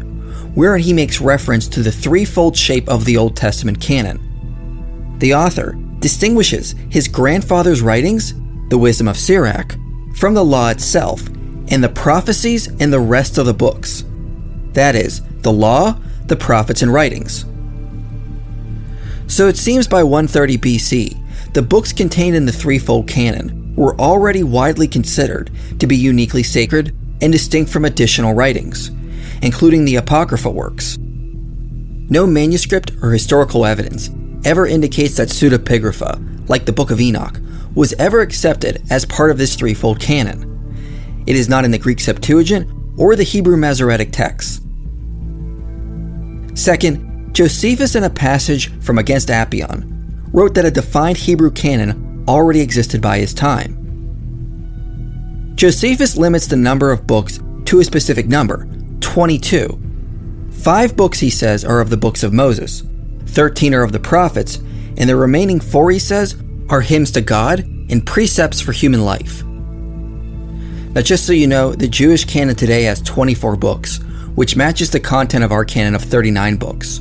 wherein 0.54 0.80
he 0.80 0.92
makes 0.92 1.20
reference 1.20 1.66
to 1.68 1.82
the 1.82 1.90
threefold 1.90 2.56
shape 2.56 2.88
of 2.88 3.04
the 3.04 3.16
Old 3.16 3.36
Testament 3.36 3.80
canon. 3.80 5.16
The 5.18 5.34
author 5.34 5.76
distinguishes 5.98 6.76
his 6.88 7.08
grandfather's 7.08 7.82
writings, 7.82 8.34
the 8.68 8.78
wisdom 8.78 9.08
of 9.08 9.16
Sirach, 9.16 9.74
from 10.14 10.34
the 10.34 10.44
law 10.44 10.68
itself, 10.68 11.26
and 11.68 11.82
the 11.82 11.88
prophecies 11.88 12.68
and 12.80 12.92
the 12.92 13.00
rest 13.00 13.36
of 13.36 13.46
the 13.46 13.54
books. 13.54 14.04
That 14.72 14.94
is, 14.94 15.22
the 15.40 15.52
law, 15.52 15.98
the 16.26 16.36
prophets, 16.36 16.82
and 16.82 16.92
writings. 16.92 17.46
So 19.26 19.48
it 19.48 19.56
seems 19.56 19.88
by 19.88 20.04
130 20.04 20.58
BC, 20.58 21.52
the 21.52 21.62
books 21.62 21.92
contained 21.92 22.36
in 22.36 22.46
the 22.46 22.52
threefold 22.52 23.08
canon 23.08 23.65
were 23.76 23.98
already 24.00 24.42
widely 24.42 24.88
considered 24.88 25.50
to 25.78 25.86
be 25.86 25.96
uniquely 25.96 26.42
sacred 26.42 26.96
and 27.20 27.32
distinct 27.32 27.70
from 27.70 27.84
additional 27.84 28.34
writings, 28.34 28.90
including 29.42 29.84
the 29.84 29.96
Apocrypha 29.96 30.50
works. 30.50 30.98
No 30.98 32.26
manuscript 32.26 32.92
or 33.02 33.12
historical 33.12 33.64
evidence 33.64 34.10
ever 34.44 34.66
indicates 34.66 35.16
that 35.16 35.28
pseudepigrapha, 35.28 36.48
like 36.48 36.64
the 36.64 36.72
Book 36.72 36.90
of 36.90 37.00
Enoch, 37.00 37.40
was 37.74 37.92
ever 37.94 38.20
accepted 38.20 38.82
as 38.90 39.04
part 39.04 39.30
of 39.30 39.38
this 39.38 39.54
threefold 39.54 40.00
canon. 40.00 41.24
It 41.26 41.36
is 41.36 41.48
not 41.48 41.64
in 41.64 41.72
the 41.72 41.78
Greek 41.78 42.00
Septuagint 42.00 42.70
or 42.96 43.16
the 43.16 43.22
Hebrew 43.22 43.56
Masoretic 43.56 44.12
texts. 44.12 44.60
Second, 46.54 47.34
Josephus, 47.34 47.94
in 47.94 48.04
a 48.04 48.10
passage 48.10 48.72
from 48.80 48.98
Against 48.98 49.28
Apion, 49.28 49.92
wrote 50.32 50.54
that 50.54 50.64
a 50.64 50.70
defined 50.70 51.18
Hebrew 51.18 51.50
canon 51.50 52.05
already 52.28 52.60
existed 52.60 53.00
by 53.00 53.18
his 53.18 53.34
time. 53.34 53.82
Josephus 55.54 56.16
limits 56.16 56.46
the 56.46 56.56
number 56.56 56.92
of 56.92 57.06
books 57.06 57.40
to 57.64 57.80
a 57.80 57.84
specific 57.84 58.26
number 58.26 58.68
22. 59.00 59.82
Five 60.50 60.96
books, 60.96 61.20
he 61.20 61.30
says, 61.30 61.64
are 61.64 61.80
of 61.80 61.90
the 61.90 61.96
books 61.96 62.22
of 62.22 62.32
Moses, 62.32 62.82
13 63.26 63.74
are 63.74 63.82
of 63.82 63.92
the 63.92 64.00
prophets, 64.00 64.56
and 64.96 65.08
the 65.08 65.16
remaining 65.16 65.60
four, 65.60 65.90
he 65.90 65.98
says, 65.98 66.36
are 66.68 66.80
hymns 66.80 67.10
to 67.12 67.20
God 67.20 67.60
and 67.60 68.06
precepts 68.06 68.60
for 68.60 68.72
human 68.72 69.04
life. 69.04 69.44
Now, 69.44 71.02
just 71.02 71.26
so 71.26 71.32
you 71.32 71.46
know, 71.46 71.72
the 71.72 71.88
Jewish 71.88 72.24
canon 72.24 72.56
today 72.56 72.84
has 72.84 73.02
24 73.02 73.56
books, 73.56 73.98
which 74.34 74.56
matches 74.56 74.90
the 74.90 75.00
content 75.00 75.44
of 75.44 75.52
our 75.52 75.64
canon 75.64 75.94
of 75.94 76.02
39 76.02 76.56
books. 76.56 77.00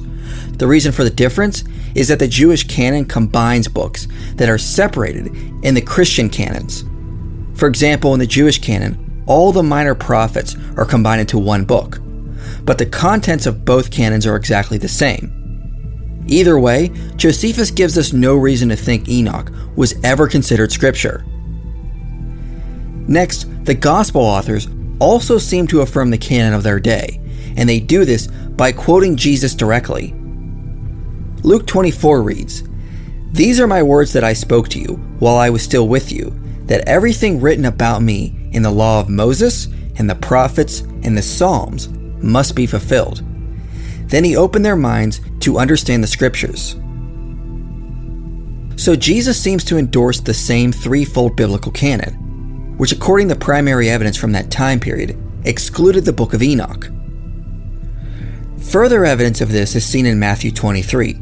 The 0.57 0.67
reason 0.67 0.91
for 0.91 1.03
the 1.03 1.09
difference 1.09 1.63
is 1.95 2.09
that 2.09 2.19
the 2.19 2.27
Jewish 2.27 2.67
canon 2.67 3.05
combines 3.05 3.67
books 3.67 4.07
that 4.35 4.49
are 4.49 4.57
separated 4.57 5.27
in 5.63 5.73
the 5.73 5.81
Christian 5.81 6.29
canons. 6.29 6.83
For 7.57 7.67
example, 7.67 8.13
in 8.13 8.19
the 8.19 8.27
Jewish 8.27 8.59
canon, 8.59 9.23
all 9.25 9.51
the 9.51 9.63
minor 9.63 9.95
prophets 9.95 10.55
are 10.77 10.85
combined 10.85 11.21
into 11.21 11.39
one 11.39 11.65
book, 11.65 11.99
but 12.63 12.77
the 12.77 12.85
contents 12.85 13.45
of 13.45 13.65
both 13.65 13.91
canons 13.91 14.27
are 14.27 14.35
exactly 14.35 14.77
the 14.77 14.87
same. 14.87 15.31
Either 16.27 16.59
way, 16.59 16.89
Josephus 17.15 17.71
gives 17.71 17.97
us 17.97 18.13
no 18.13 18.35
reason 18.35 18.69
to 18.69 18.75
think 18.75 19.07
Enoch 19.07 19.51
was 19.75 19.95
ever 20.03 20.27
considered 20.27 20.71
scripture. 20.71 21.23
Next, 23.07 23.45
the 23.65 23.75
Gospel 23.75 24.21
authors 24.21 24.67
also 24.99 25.37
seem 25.37 25.67
to 25.67 25.81
affirm 25.81 26.09
the 26.09 26.17
canon 26.17 26.53
of 26.53 26.63
their 26.63 26.79
day, 26.79 27.21
and 27.55 27.69
they 27.69 27.79
do 27.79 28.05
this 28.05 28.27
by 28.27 28.71
quoting 28.71 29.15
Jesus 29.15 29.53
directly. 29.53 30.14
Luke 31.45 31.67
24 31.67 32.23
reads, 32.23 32.63
These 33.31 33.59
are 33.59 33.67
my 33.67 33.83
words 33.83 34.11
that 34.13 34.23
I 34.23 34.33
spoke 34.33 34.67
to 34.69 34.79
you 34.79 34.95
while 35.19 35.37
I 35.37 35.51
was 35.51 35.61
still 35.61 35.87
with 35.87 36.11
you, 36.11 36.33
that 36.63 36.87
everything 36.87 37.39
written 37.39 37.65
about 37.65 38.01
me 38.01 38.49
in 38.51 38.63
the 38.63 38.71
law 38.71 38.99
of 38.99 39.09
Moses, 39.09 39.67
and 39.97 40.09
the 40.09 40.15
prophets, 40.15 40.79
and 41.03 41.15
the 41.15 41.21
Psalms 41.21 41.87
must 42.23 42.55
be 42.55 42.65
fulfilled. 42.65 43.21
Then 44.07 44.23
he 44.23 44.35
opened 44.35 44.65
their 44.65 44.75
minds 44.75 45.21
to 45.41 45.59
understand 45.59 46.03
the 46.03 46.07
scriptures. 46.07 46.77
So 48.75 48.95
Jesus 48.95 49.39
seems 49.39 49.63
to 49.65 49.77
endorse 49.77 50.19
the 50.19 50.33
same 50.33 50.71
threefold 50.71 51.35
biblical 51.35 51.71
canon, 51.71 52.75
which, 52.77 52.91
according 52.91 53.29
to 53.29 53.35
primary 53.35 53.87
evidence 53.91 54.17
from 54.17 54.31
that 54.31 54.49
time 54.49 54.79
period, 54.79 55.15
excluded 55.43 56.05
the 56.05 56.13
book 56.13 56.33
of 56.33 56.41
Enoch. 56.41 56.89
Further 58.71 59.05
evidence 59.05 59.41
of 59.41 59.51
this 59.51 59.75
is 59.75 59.85
seen 59.85 60.07
in 60.07 60.17
Matthew 60.17 60.49
23, 60.49 61.21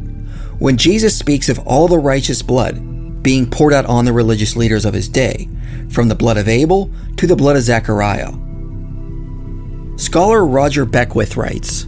when 0.64 0.78
Jesus 0.78 1.20
speaks 1.20 1.50
of 1.50 1.60
all 1.68 1.90
the 1.90 1.98
righteous 1.98 2.42
blood 2.42 3.22
being 3.22 3.50
poured 3.50 3.74
out 3.74 3.86
on 3.86 4.06
the 4.06 4.14
religious 4.14 4.56
leaders 4.56 4.86
of 4.86 4.94
his 4.94 5.10
day, 5.10 5.50
from 5.90 6.08
the 6.08 6.16
blood 6.16 6.38
of 6.38 6.48
Abel 6.48 6.90
to 7.18 7.28
the 7.28 7.36
blood 7.36 7.58
of 7.58 7.64
Zechariah. 7.64 8.32
Scholar 9.98 10.46
Roger 10.46 10.86
Beckwith 10.86 11.36
writes 11.36 11.86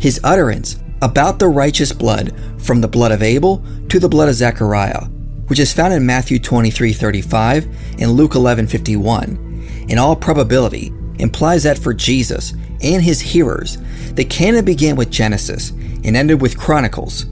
His 0.00 0.18
utterance 0.24 0.80
about 1.02 1.38
the 1.38 1.48
righteous 1.48 1.92
blood 1.92 2.34
from 2.56 2.80
the 2.80 2.88
blood 2.88 3.12
of 3.12 3.22
Abel 3.22 3.62
to 3.90 3.98
the 3.98 4.08
blood 4.08 4.30
of 4.30 4.36
Zechariah, 4.36 5.04
which 5.48 5.58
is 5.58 5.74
found 5.74 5.92
in 5.92 6.06
Matthew 6.06 6.38
23:35 6.38 7.68
and 7.98 8.12
Luke 8.12 8.32
11:51, 8.32 9.90
in 9.90 9.98
all 9.98 10.16
probability 10.16 10.94
implies 11.18 11.64
that 11.64 11.78
for 11.78 11.92
Jesus 11.92 12.54
and 12.80 13.02
his 13.02 13.20
hearers, 13.20 13.76
the 14.14 14.24
canon 14.24 14.64
began 14.64 14.96
with 14.96 15.10
Genesis 15.10 15.74
and 16.04 16.16
ended 16.16 16.40
with 16.40 16.56
Chronicles. 16.56 17.26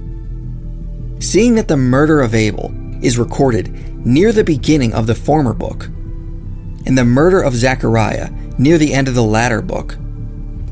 Seeing 1.21 1.55
that 1.57 1.69
the 1.69 1.77
murder 1.77 2.23
of 2.23 2.35
Abel 2.35 2.75
is 3.03 3.19
recorded 3.19 4.07
near 4.07 4.33
the 4.33 4.43
beginning 4.43 4.95
of 4.95 5.07
the 5.07 5.15
former 5.15 5.53
book, 5.53 5.85
and 6.87 6.97
the 6.97 7.05
murder 7.05 7.43
of 7.43 7.55
Zechariah 7.55 8.31
near 8.59 8.79
the 8.79 8.95
end 8.95 9.07
of 9.07 9.15
the 9.15 9.23
latter 9.23 9.61
book, 9.61 9.99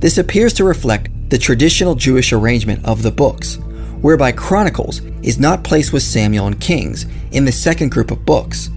this 0.00 0.16
appears 0.16 0.54
to 0.54 0.64
reflect 0.64 1.10
the 1.28 1.36
traditional 1.36 1.94
Jewish 1.94 2.32
arrangement 2.32 2.82
of 2.86 3.02
the 3.02 3.10
books, 3.10 3.56
whereby 4.00 4.32
Chronicles 4.32 5.02
is 5.22 5.38
not 5.38 5.64
placed 5.64 5.92
with 5.92 6.02
Samuel 6.02 6.46
and 6.46 6.58
Kings 6.58 7.04
in 7.30 7.44
the 7.44 7.52
second 7.52 7.90
group 7.90 8.10
of 8.10 8.24
books, 8.24 8.70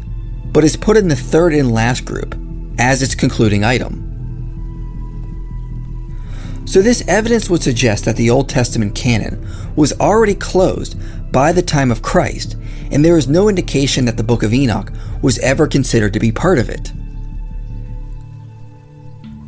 but 0.52 0.66
is 0.66 0.76
put 0.76 0.98
in 0.98 1.08
the 1.08 1.16
third 1.16 1.54
and 1.54 1.72
last 1.72 2.04
group 2.04 2.36
as 2.80 3.02
its 3.02 3.16
concluding 3.16 3.64
item. 3.64 4.08
So, 6.66 6.82
this 6.82 7.04
evidence 7.08 7.50
would 7.50 7.64
suggest 7.64 8.06
that 8.06 8.18
the 8.18 8.30
Old 8.30 8.50
Testament 8.50 8.94
canon 8.94 9.46
was 9.76 9.94
already 10.00 10.36
closed 10.36 10.98
by 11.32 11.52
the 11.52 11.62
time 11.62 11.92
of 11.92 12.02
Christ, 12.02 12.58
and 12.92 13.04
there 13.04 13.18
is 13.18 13.28
no 13.28 13.50
indication 13.50 14.06
that 14.06 14.18
the 14.18 14.24
Book 14.24 14.44
of 14.44 14.54
Enoch 14.54 14.92
was 15.22 15.40
ever 15.40 15.68
considered 15.68 16.14
to 16.14 16.20
be 16.20 16.32
part 16.32 16.60
of 16.60 16.70
it. 16.70 16.92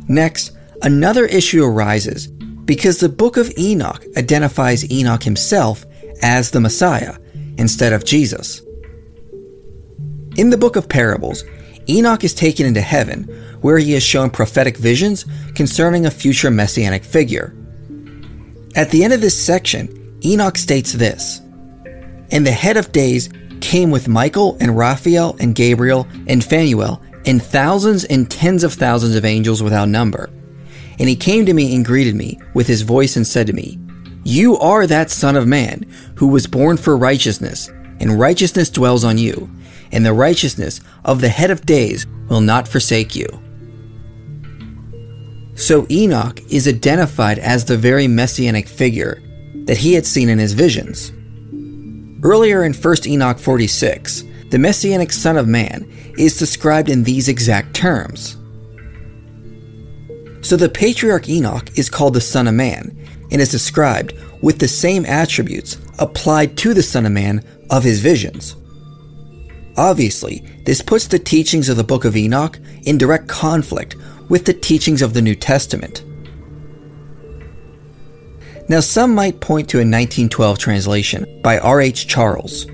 Next, 0.08 0.52
another 0.82 1.24
issue 1.26 1.64
arises 1.64 2.26
because 2.26 2.98
the 2.98 3.08
book 3.08 3.36
of 3.36 3.52
Enoch 3.58 4.04
identifies 4.16 4.90
Enoch 4.90 5.22
himself 5.22 5.84
as 6.22 6.50
the 6.50 6.60
Messiah 6.60 7.16
instead 7.58 7.92
of 7.92 8.04
Jesus. 8.04 8.62
In 10.36 10.50
the 10.50 10.58
book 10.58 10.76
of 10.76 10.88
parables, 10.88 11.44
Enoch 11.88 12.24
is 12.24 12.34
taken 12.34 12.66
into 12.66 12.80
heaven 12.80 13.24
where 13.60 13.78
he 13.78 13.94
is 13.94 14.02
shown 14.02 14.30
prophetic 14.30 14.76
visions 14.76 15.24
concerning 15.54 16.06
a 16.06 16.10
future 16.10 16.50
messianic 16.50 17.04
figure. 17.04 17.54
At 18.74 18.90
the 18.90 19.04
end 19.04 19.12
of 19.12 19.20
this 19.20 19.40
section, 19.40 20.18
Enoch 20.24 20.58
states 20.58 20.92
this 20.92 21.40
And 22.34 22.46
the 22.46 22.52
head 22.52 22.76
of 22.76 22.92
days 22.92 23.30
came 23.62 23.90
with 23.90 24.08
Michael 24.08 24.58
and 24.60 24.76
Raphael 24.76 25.36
and 25.40 25.54
Gabriel 25.54 26.06
and 26.26 26.44
Phanuel 26.44 27.00
and 27.24 27.42
thousands 27.42 28.04
and 28.04 28.30
tens 28.30 28.62
of 28.62 28.74
thousands 28.74 29.14
of 29.14 29.24
angels 29.24 29.62
without 29.62 29.88
number 29.88 30.28
and 30.98 31.08
he 31.08 31.16
came 31.16 31.46
to 31.46 31.54
me 31.54 31.74
and 31.74 31.84
greeted 31.84 32.14
me 32.14 32.38
with 32.54 32.66
his 32.66 32.82
voice 32.82 33.16
and 33.16 33.26
said 33.26 33.46
to 33.46 33.52
me, 33.52 33.78
You 34.24 34.58
are 34.58 34.86
that 34.86 35.10
Son 35.10 35.36
of 35.36 35.46
Man 35.46 35.86
who 36.16 36.28
was 36.28 36.46
born 36.46 36.76
for 36.76 36.96
righteousness, 36.96 37.68
and 38.00 38.18
righteousness 38.18 38.70
dwells 38.70 39.04
on 39.04 39.18
you, 39.18 39.50
and 39.92 40.04
the 40.04 40.12
righteousness 40.12 40.80
of 41.04 41.20
the 41.20 41.28
head 41.28 41.50
of 41.50 41.66
days 41.66 42.06
will 42.28 42.40
not 42.40 42.68
forsake 42.68 43.14
you. 43.16 43.26
So 45.56 45.86
Enoch 45.90 46.40
is 46.50 46.66
identified 46.66 47.38
as 47.38 47.64
the 47.64 47.76
very 47.76 48.08
messianic 48.08 48.66
figure 48.66 49.22
that 49.66 49.76
he 49.76 49.94
had 49.94 50.04
seen 50.04 50.28
in 50.28 50.38
his 50.38 50.52
visions. 50.52 51.12
Earlier 52.24 52.64
in 52.64 52.72
1 52.72 52.96
Enoch 53.06 53.38
46, 53.38 54.24
the 54.48 54.58
messianic 54.58 55.12
Son 55.12 55.36
of 55.36 55.46
Man 55.46 55.86
is 56.16 56.38
described 56.38 56.88
in 56.88 57.02
these 57.02 57.28
exact 57.28 57.74
terms. 57.74 58.38
So 60.40 60.56
the 60.56 60.70
patriarch 60.70 61.28
Enoch 61.28 61.68
is 61.76 61.90
called 61.90 62.14
the 62.14 62.22
Son 62.22 62.48
of 62.48 62.54
Man 62.54 62.96
and 63.30 63.42
is 63.42 63.50
described 63.50 64.14
with 64.40 64.58
the 64.58 64.68
same 64.68 65.04
attributes 65.04 65.76
applied 65.98 66.56
to 66.58 66.72
the 66.72 66.82
Son 66.82 67.04
of 67.04 67.12
Man 67.12 67.44
of 67.68 67.84
his 67.84 68.00
visions. 68.00 68.56
Obviously, 69.76 70.42
this 70.64 70.80
puts 70.80 71.06
the 71.06 71.18
teachings 71.18 71.68
of 71.68 71.76
the 71.76 71.84
Book 71.84 72.06
of 72.06 72.16
Enoch 72.16 72.58
in 72.84 72.96
direct 72.96 73.28
conflict 73.28 73.96
with 74.30 74.46
the 74.46 74.54
teachings 74.54 75.02
of 75.02 75.12
the 75.12 75.20
New 75.20 75.34
Testament. 75.34 76.02
Now, 78.68 78.80
some 78.80 79.14
might 79.14 79.40
point 79.40 79.68
to 79.70 79.78
a 79.78 79.80
1912 79.80 80.58
translation 80.58 81.40
by 81.42 81.58
R.H. 81.58 82.06
Charles, 82.06 82.66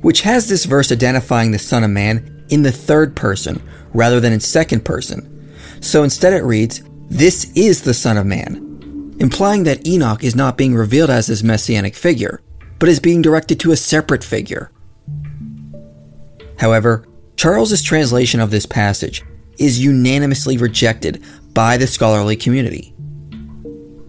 which 0.00 0.22
has 0.22 0.48
this 0.48 0.64
verse 0.64 0.90
identifying 0.90 1.52
the 1.52 1.58
Son 1.58 1.84
of 1.84 1.90
Man 1.90 2.44
in 2.48 2.62
the 2.62 2.72
third 2.72 3.14
person 3.14 3.62
rather 3.94 4.20
than 4.20 4.32
in 4.32 4.40
second 4.40 4.84
person. 4.84 5.54
So 5.80 6.02
instead 6.02 6.32
it 6.32 6.42
reads, 6.42 6.82
This 7.08 7.52
is 7.54 7.82
the 7.82 7.94
Son 7.94 8.16
of 8.16 8.26
Man, 8.26 9.16
implying 9.20 9.64
that 9.64 9.86
Enoch 9.86 10.24
is 10.24 10.34
not 10.34 10.56
being 10.56 10.74
revealed 10.74 11.10
as 11.10 11.28
this 11.28 11.42
messianic 11.42 11.94
figure, 11.94 12.42
but 12.78 12.88
is 12.88 13.00
being 13.00 13.22
directed 13.22 13.60
to 13.60 13.72
a 13.72 13.76
separate 13.76 14.24
figure. 14.24 14.72
However, 16.58 17.06
Charles's 17.36 17.82
translation 17.82 18.40
of 18.40 18.50
this 18.50 18.66
passage 18.66 19.22
is 19.58 19.82
unanimously 19.82 20.56
rejected 20.56 21.22
by 21.54 21.76
the 21.76 21.86
scholarly 21.86 22.36
community. 22.36 22.94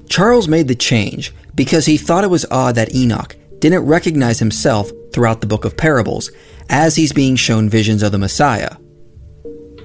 Charles 0.10 0.48
made 0.48 0.68
the 0.68 0.76
change 0.76 1.34
because 1.56 1.86
he 1.86 1.98
thought 1.98 2.24
it 2.24 2.30
was 2.30 2.46
odd 2.50 2.76
that 2.76 2.94
Enoch 2.96 3.36
didn't 3.60 3.86
recognize 3.86 4.40
himself 4.40 4.92
throughout 5.14 5.42
the 5.42 5.48
book 5.48 5.66
of 5.66 5.78
parables 5.78 6.32
as 6.70 6.96
he's 6.96 7.14
being 7.14 7.36
shown 7.36 7.70
visions 7.70 8.02
of 8.02 8.12
the 8.12 8.18
Messiah. 8.18 8.76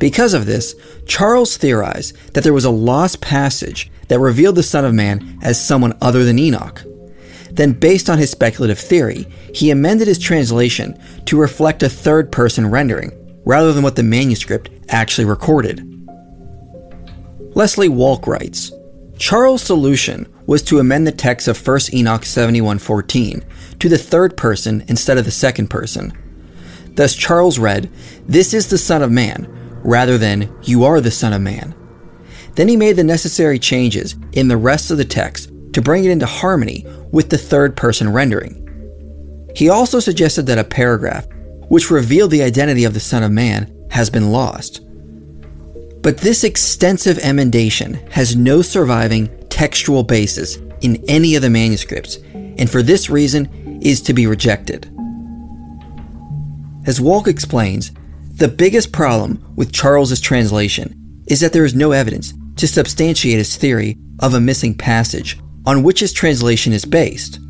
Because 0.00 0.34
of 0.34 0.46
this, 0.46 0.74
Charles 1.06 1.56
theorized 1.56 2.16
that 2.34 2.42
there 2.42 2.52
was 2.52 2.64
a 2.64 2.70
lost 2.70 3.20
passage 3.20 3.90
that 4.08 4.18
revealed 4.18 4.56
the 4.56 4.62
Son 4.62 4.84
of 4.84 4.94
Man 4.94 5.38
as 5.42 5.64
someone 5.64 5.96
other 6.00 6.24
than 6.24 6.38
Enoch. 6.38 6.82
Then, 7.50 7.72
based 7.72 8.10
on 8.10 8.18
his 8.18 8.30
speculative 8.30 8.78
theory, 8.78 9.26
he 9.54 9.70
amended 9.70 10.08
his 10.08 10.18
translation 10.18 10.98
to 11.26 11.38
reflect 11.38 11.82
a 11.82 11.88
third 11.88 12.32
person 12.32 12.70
rendering, 12.70 13.12
rather 13.44 13.72
than 13.72 13.84
what 13.84 13.96
the 13.96 14.02
manuscript 14.02 14.70
actually 14.88 15.24
recorded. 15.24 15.88
Leslie 17.54 17.88
Walck 17.88 18.26
writes 18.26 18.72
Charles' 19.16 19.62
solution 19.62 20.26
was 20.46 20.62
to 20.62 20.78
amend 20.78 21.06
the 21.06 21.12
text 21.12 21.48
of 21.48 21.56
1 21.56 21.94
Enoch 21.94 22.22
71:14 22.22 23.42
to 23.78 23.88
the 23.88 23.98
third 23.98 24.36
person 24.36 24.84
instead 24.88 25.18
of 25.18 25.24
the 25.24 25.30
second 25.30 25.68
person. 25.68 26.12
Thus 26.96 27.14
Charles 27.14 27.58
read, 27.58 27.88
"This 28.28 28.52
is 28.52 28.66
the 28.66 28.78
Son 28.78 29.02
of 29.02 29.10
Man," 29.10 29.46
rather 29.82 30.18
than 30.18 30.48
"You 30.62 30.84
are 30.84 31.00
the 31.00 31.10
Son 31.10 31.32
of 31.32 31.42
Man." 31.42 31.74
Then 32.56 32.68
he 32.68 32.76
made 32.76 32.96
the 32.96 33.04
necessary 33.04 33.58
changes 33.58 34.14
in 34.32 34.48
the 34.48 34.56
rest 34.56 34.90
of 34.90 34.98
the 34.98 35.04
text 35.04 35.50
to 35.72 35.82
bring 35.82 36.04
it 36.04 36.10
into 36.10 36.26
harmony 36.26 36.86
with 37.10 37.30
the 37.30 37.38
third 37.38 37.76
person 37.76 38.12
rendering. 38.12 38.60
He 39.54 39.68
also 39.68 40.00
suggested 40.00 40.46
that 40.46 40.58
a 40.58 40.64
paragraph, 40.64 41.26
which 41.68 41.90
revealed 41.90 42.30
the 42.30 42.42
identity 42.42 42.84
of 42.84 42.94
the 42.94 43.00
Son 43.00 43.22
of 43.22 43.32
Man, 43.32 43.70
has 43.90 44.10
been 44.10 44.30
lost. 44.30 44.80
But 46.04 46.18
this 46.18 46.44
extensive 46.44 47.18
emendation 47.20 47.94
has 48.10 48.36
no 48.36 48.60
surviving 48.60 49.30
textual 49.48 50.02
basis 50.02 50.58
in 50.82 51.02
any 51.08 51.34
of 51.34 51.40
the 51.40 51.48
manuscripts, 51.48 52.16
and 52.34 52.68
for 52.68 52.82
this 52.82 53.08
reason 53.08 53.80
is 53.80 54.02
to 54.02 54.12
be 54.12 54.26
rejected. 54.26 54.84
As 56.86 57.00
Walck 57.00 57.26
explains, 57.26 57.90
the 58.34 58.48
biggest 58.48 58.92
problem 58.92 59.42
with 59.56 59.72
Charles's 59.72 60.20
translation 60.20 61.24
is 61.26 61.40
that 61.40 61.54
there 61.54 61.64
is 61.64 61.74
no 61.74 61.92
evidence 61.92 62.34
to 62.56 62.68
substantiate 62.68 63.38
his 63.38 63.56
theory 63.56 63.96
of 64.20 64.34
a 64.34 64.40
missing 64.40 64.74
passage 64.74 65.40
on 65.64 65.82
which 65.82 66.00
his 66.00 66.12
translation 66.12 66.74
is 66.74 66.84
based. 66.84 67.40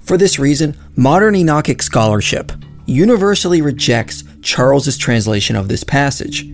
For 0.00 0.16
this 0.16 0.38
reason, 0.38 0.74
modern 0.96 1.34
Enochic 1.34 1.82
scholarship 1.82 2.50
universally 2.86 3.60
rejects 3.60 4.24
Charles's 4.40 4.96
translation 4.96 5.54
of 5.54 5.68
this 5.68 5.84
passage. 5.84 6.46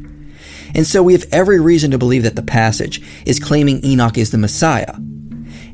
And 0.75 0.87
so 0.87 1.03
we 1.03 1.13
have 1.13 1.27
every 1.33 1.61
reason 1.61 1.91
to 1.91 1.99
believe 1.99 2.23
that 2.23 2.37
the 2.37 2.43
passage 2.43 3.03
is 3.27 3.41
claiming 3.41 3.85
Enoch 3.85 4.19
is 4.19 4.31
the 4.31 4.39
Messiah. 4.39 4.95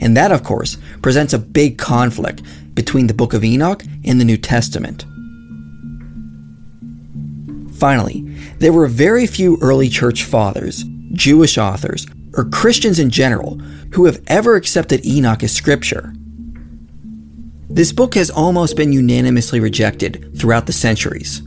And 0.01 0.17
that, 0.17 0.33
of 0.33 0.43
course, 0.43 0.77
presents 1.03 1.33
a 1.33 1.39
big 1.39 1.79
conflict 1.79 2.43
between 2.75 3.07
the 3.07 3.15
book 3.15 3.33
of 3.35 3.45
Enoch 3.45 3.83
and 4.05 4.21
the 4.21 4.25
New 4.25 4.37
Testament. 4.37 5.05
Finally, 7.77 8.23
there 8.59 8.73
were 8.73 8.87
very 8.87 9.27
few 9.27 9.59
early 9.61 9.89
church 9.89 10.25
fathers, 10.25 10.85
Jewish 11.13 11.59
authors, 11.59 12.07
or 12.37 12.45
Christians 12.45 12.99
in 12.99 13.11
general 13.11 13.59
who 13.93 14.07
have 14.07 14.23
ever 14.27 14.57
accepted 14.57 15.05
Enoch 15.05 15.43
as 15.43 15.53
scripture. 15.53 16.13
This 17.69 17.93
book 17.93 18.15
has 18.15 18.31
almost 18.31 18.77
been 18.77 18.93
unanimously 18.93 19.61
rejected 19.61 20.37
throughout 20.39 20.67
the 20.67 20.73
centuries. 20.73 21.43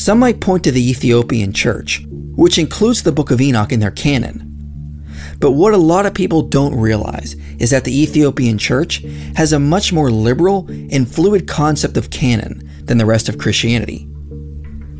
Some 0.00 0.20
might 0.20 0.40
point 0.40 0.64
to 0.64 0.72
the 0.72 0.90
Ethiopian 0.90 1.52
Church, 1.52 2.02
which 2.08 2.56
includes 2.56 3.02
the 3.02 3.12
Book 3.12 3.30
of 3.30 3.38
Enoch 3.38 3.70
in 3.70 3.80
their 3.80 3.90
canon. 3.90 4.46
But 5.40 5.50
what 5.50 5.74
a 5.74 5.76
lot 5.76 6.06
of 6.06 6.14
people 6.14 6.40
don't 6.40 6.74
realize 6.74 7.34
is 7.58 7.68
that 7.68 7.84
the 7.84 8.02
Ethiopian 8.02 8.56
Church 8.56 9.04
has 9.36 9.52
a 9.52 9.58
much 9.58 9.92
more 9.92 10.10
liberal 10.10 10.66
and 10.90 11.06
fluid 11.06 11.46
concept 11.46 11.98
of 11.98 12.08
canon 12.08 12.66
than 12.84 12.96
the 12.96 13.04
rest 13.04 13.28
of 13.28 13.36
Christianity. 13.36 14.08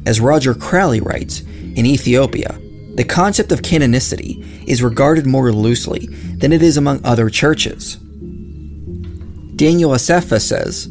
As 0.05 0.21
Roger 0.21 0.55
Cowley 0.55 1.01
writes, 1.01 1.41
in 1.41 1.87
Ethiopia, 1.87 2.61
the 2.95 3.05
concept 3.05 3.53
of 3.53 3.63
canonicity 3.63 4.69
is 4.69 4.83
regarded 4.83 5.25
more 5.25 5.51
loosely 5.51 6.09
than 6.09 6.53
it 6.53 6.61
is 6.61 6.77
among 6.77 7.03
other 7.07 7.31
churches. 7.31 7.97
Daniel 9.57 9.93
Assefa 9.93 10.43
says, 10.43 10.89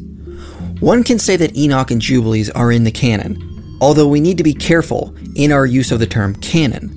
One 0.79 1.03
can 1.03 1.19
say 1.19 1.35
that 1.35 1.55
Enoch 1.55 1.91
and 1.91 2.01
Jubilees 2.01 2.49
are 2.49 2.71
in 2.71 2.85
the 2.85 2.91
canon, 2.91 3.45
although 3.81 4.07
we 4.07 4.19
need 4.19 4.37
to 4.37 4.43
be 4.43 4.53
careful 4.53 5.15
in 5.35 5.51
our 5.51 5.65
use 5.65 5.91
of 5.91 5.99
the 5.99 6.07
term 6.07 6.35
canon. 6.35 6.95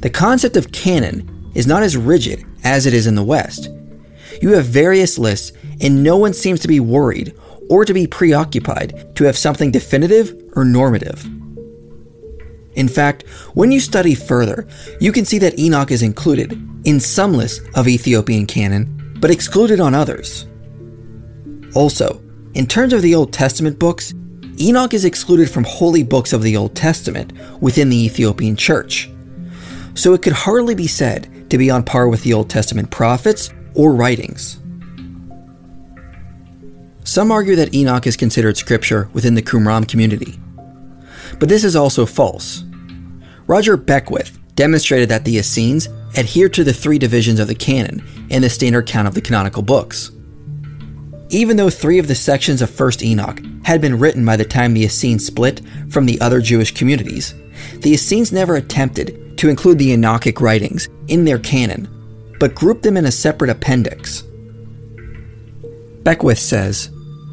The 0.00 0.10
concept 0.10 0.56
of 0.56 0.72
canon 0.72 1.50
is 1.54 1.66
not 1.66 1.82
as 1.82 1.96
rigid 1.96 2.44
as 2.64 2.86
it 2.86 2.94
is 2.94 3.06
in 3.06 3.14
the 3.14 3.24
West. 3.24 3.68
You 4.40 4.54
have 4.54 4.66
various 4.66 5.18
lists, 5.18 5.52
and 5.80 6.02
no 6.02 6.16
one 6.16 6.32
seems 6.32 6.60
to 6.60 6.68
be 6.68 6.80
worried 6.80 7.34
or 7.68 7.84
to 7.84 7.94
be 7.94 8.06
preoccupied 8.06 9.14
to 9.16 9.24
have 9.24 9.38
something 9.38 9.70
definitive 9.70 10.34
or 10.54 10.64
normative. 10.64 11.24
In 12.74 12.88
fact, 12.88 13.26
when 13.54 13.70
you 13.70 13.80
study 13.80 14.14
further, 14.14 14.66
you 15.00 15.12
can 15.12 15.24
see 15.24 15.38
that 15.38 15.58
Enoch 15.58 15.90
is 15.90 16.02
included 16.02 16.52
in 16.84 16.98
some 17.00 17.34
lists 17.34 17.60
of 17.74 17.86
Ethiopian 17.86 18.46
canon, 18.46 19.16
but 19.20 19.30
excluded 19.30 19.78
on 19.78 19.94
others. 19.94 20.46
Also, 21.74 22.20
in 22.54 22.66
terms 22.66 22.92
of 22.92 23.02
the 23.02 23.14
Old 23.14 23.32
Testament 23.32 23.78
books, 23.78 24.14
Enoch 24.62 24.94
is 24.94 25.04
excluded 25.04 25.50
from 25.50 25.64
holy 25.64 26.04
books 26.04 26.32
of 26.32 26.42
the 26.42 26.56
Old 26.56 26.76
Testament 26.76 27.32
within 27.60 27.88
the 27.88 28.04
Ethiopian 28.04 28.54
church. 28.54 29.10
So 29.94 30.14
it 30.14 30.22
could 30.22 30.32
hardly 30.32 30.76
be 30.76 30.86
said 30.86 31.50
to 31.50 31.58
be 31.58 31.68
on 31.68 31.82
par 31.82 32.06
with 32.06 32.22
the 32.22 32.32
Old 32.32 32.48
Testament 32.48 32.88
prophets 32.88 33.50
or 33.74 33.92
writings. 33.92 34.60
Some 37.02 37.32
argue 37.32 37.56
that 37.56 37.74
Enoch 37.74 38.06
is 38.06 38.16
considered 38.16 38.56
scripture 38.56 39.10
within 39.12 39.34
the 39.34 39.42
Qumran 39.42 39.88
community, 39.88 40.38
but 41.40 41.48
this 41.48 41.64
is 41.64 41.74
also 41.74 42.06
false. 42.06 42.62
Roger 43.48 43.76
Beckwith 43.76 44.38
demonstrated 44.54 45.08
that 45.08 45.24
the 45.24 45.38
Essenes 45.38 45.88
adhere 46.16 46.48
to 46.50 46.62
the 46.62 46.72
three 46.72 46.98
divisions 46.98 47.40
of 47.40 47.48
the 47.48 47.54
canon 47.56 48.06
and 48.30 48.44
the 48.44 48.48
standard 48.48 48.86
count 48.86 49.08
of 49.08 49.14
the 49.14 49.20
canonical 49.20 49.62
books. 49.62 50.12
Even 51.32 51.56
though 51.56 51.70
three 51.70 51.98
of 51.98 52.08
the 52.08 52.14
sections 52.14 52.60
of 52.60 52.70
1st 52.70 53.02
Enoch 53.02 53.40
had 53.64 53.80
been 53.80 53.98
written 53.98 54.22
by 54.22 54.36
the 54.36 54.44
time 54.44 54.74
the 54.74 54.84
Essenes 54.84 55.24
split 55.24 55.62
from 55.88 56.04
the 56.04 56.20
other 56.20 56.42
Jewish 56.42 56.74
communities, 56.74 57.34
the 57.78 57.94
Essenes 57.94 58.32
never 58.32 58.56
attempted 58.56 59.38
to 59.38 59.48
include 59.48 59.78
the 59.78 59.96
Enochic 59.96 60.42
writings 60.42 60.90
in 61.08 61.24
their 61.24 61.38
canon, 61.38 61.88
but 62.38 62.54
grouped 62.54 62.82
them 62.82 62.98
in 62.98 63.06
a 63.06 63.10
separate 63.10 63.48
appendix. 63.48 64.24
Beckwith 66.02 66.38
says, 66.38 66.90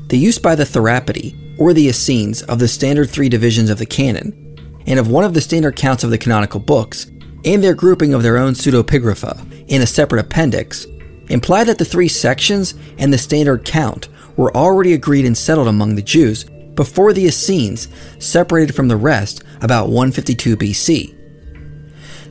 The 0.08 0.18
use 0.18 0.38
by 0.38 0.56
the 0.56 0.64
Therapeutae 0.64 1.60
or 1.60 1.74
the 1.74 1.90
Essenes 1.90 2.42
of 2.44 2.60
the 2.60 2.70
standard 2.70 3.10
three 3.10 3.28
divisions 3.28 3.70
of 3.70 3.80
the 3.80 3.86
canon, 3.86 4.56
and 4.88 4.98
of 4.98 5.10
one 5.10 5.26
of 5.26 5.34
the 5.34 5.42
standard 5.42 5.76
counts 5.76 6.06
of 6.06 6.10
the 6.10 6.18
canonical 6.18 6.62
books, 6.62 7.08
and 7.44 7.62
their 7.62 7.74
grouping 7.74 8.14
of 8.14 8.24
their 8.24 8.38
own 8.38 8.54
pseudepigrapha 8.54 9.66
in 9.68 9.82
a 9.82 9.88
separate 9.88 10.22
appendix, 10.22 10.88
imply 11.30 11.64
that 11.64 11.78
the 11.78 11.86
three 11.86 12.08
sections 12.08 12.76
and 12.98 13.14
the 13.14 13.18
standard 13.18 13.66
count 13.66 14.10
were 14.36 14.56
already 14.56 14.94
agreed 14.94 15.26
and 15.26 15.38
settled 15.38 15.68
among 15.68 15.96
the 15.96 16.02
Jews 16.02 16.46
before 16.76 17.14
the 17.14 17.26
Essenes 17.26 17.88
separated 18.20 18.74
from 18.74 18.88
the 18.88 18.98
rest 18.98 19.44
about 19.62 19.88
152 19.88 20.56
BC. 20.56 21.16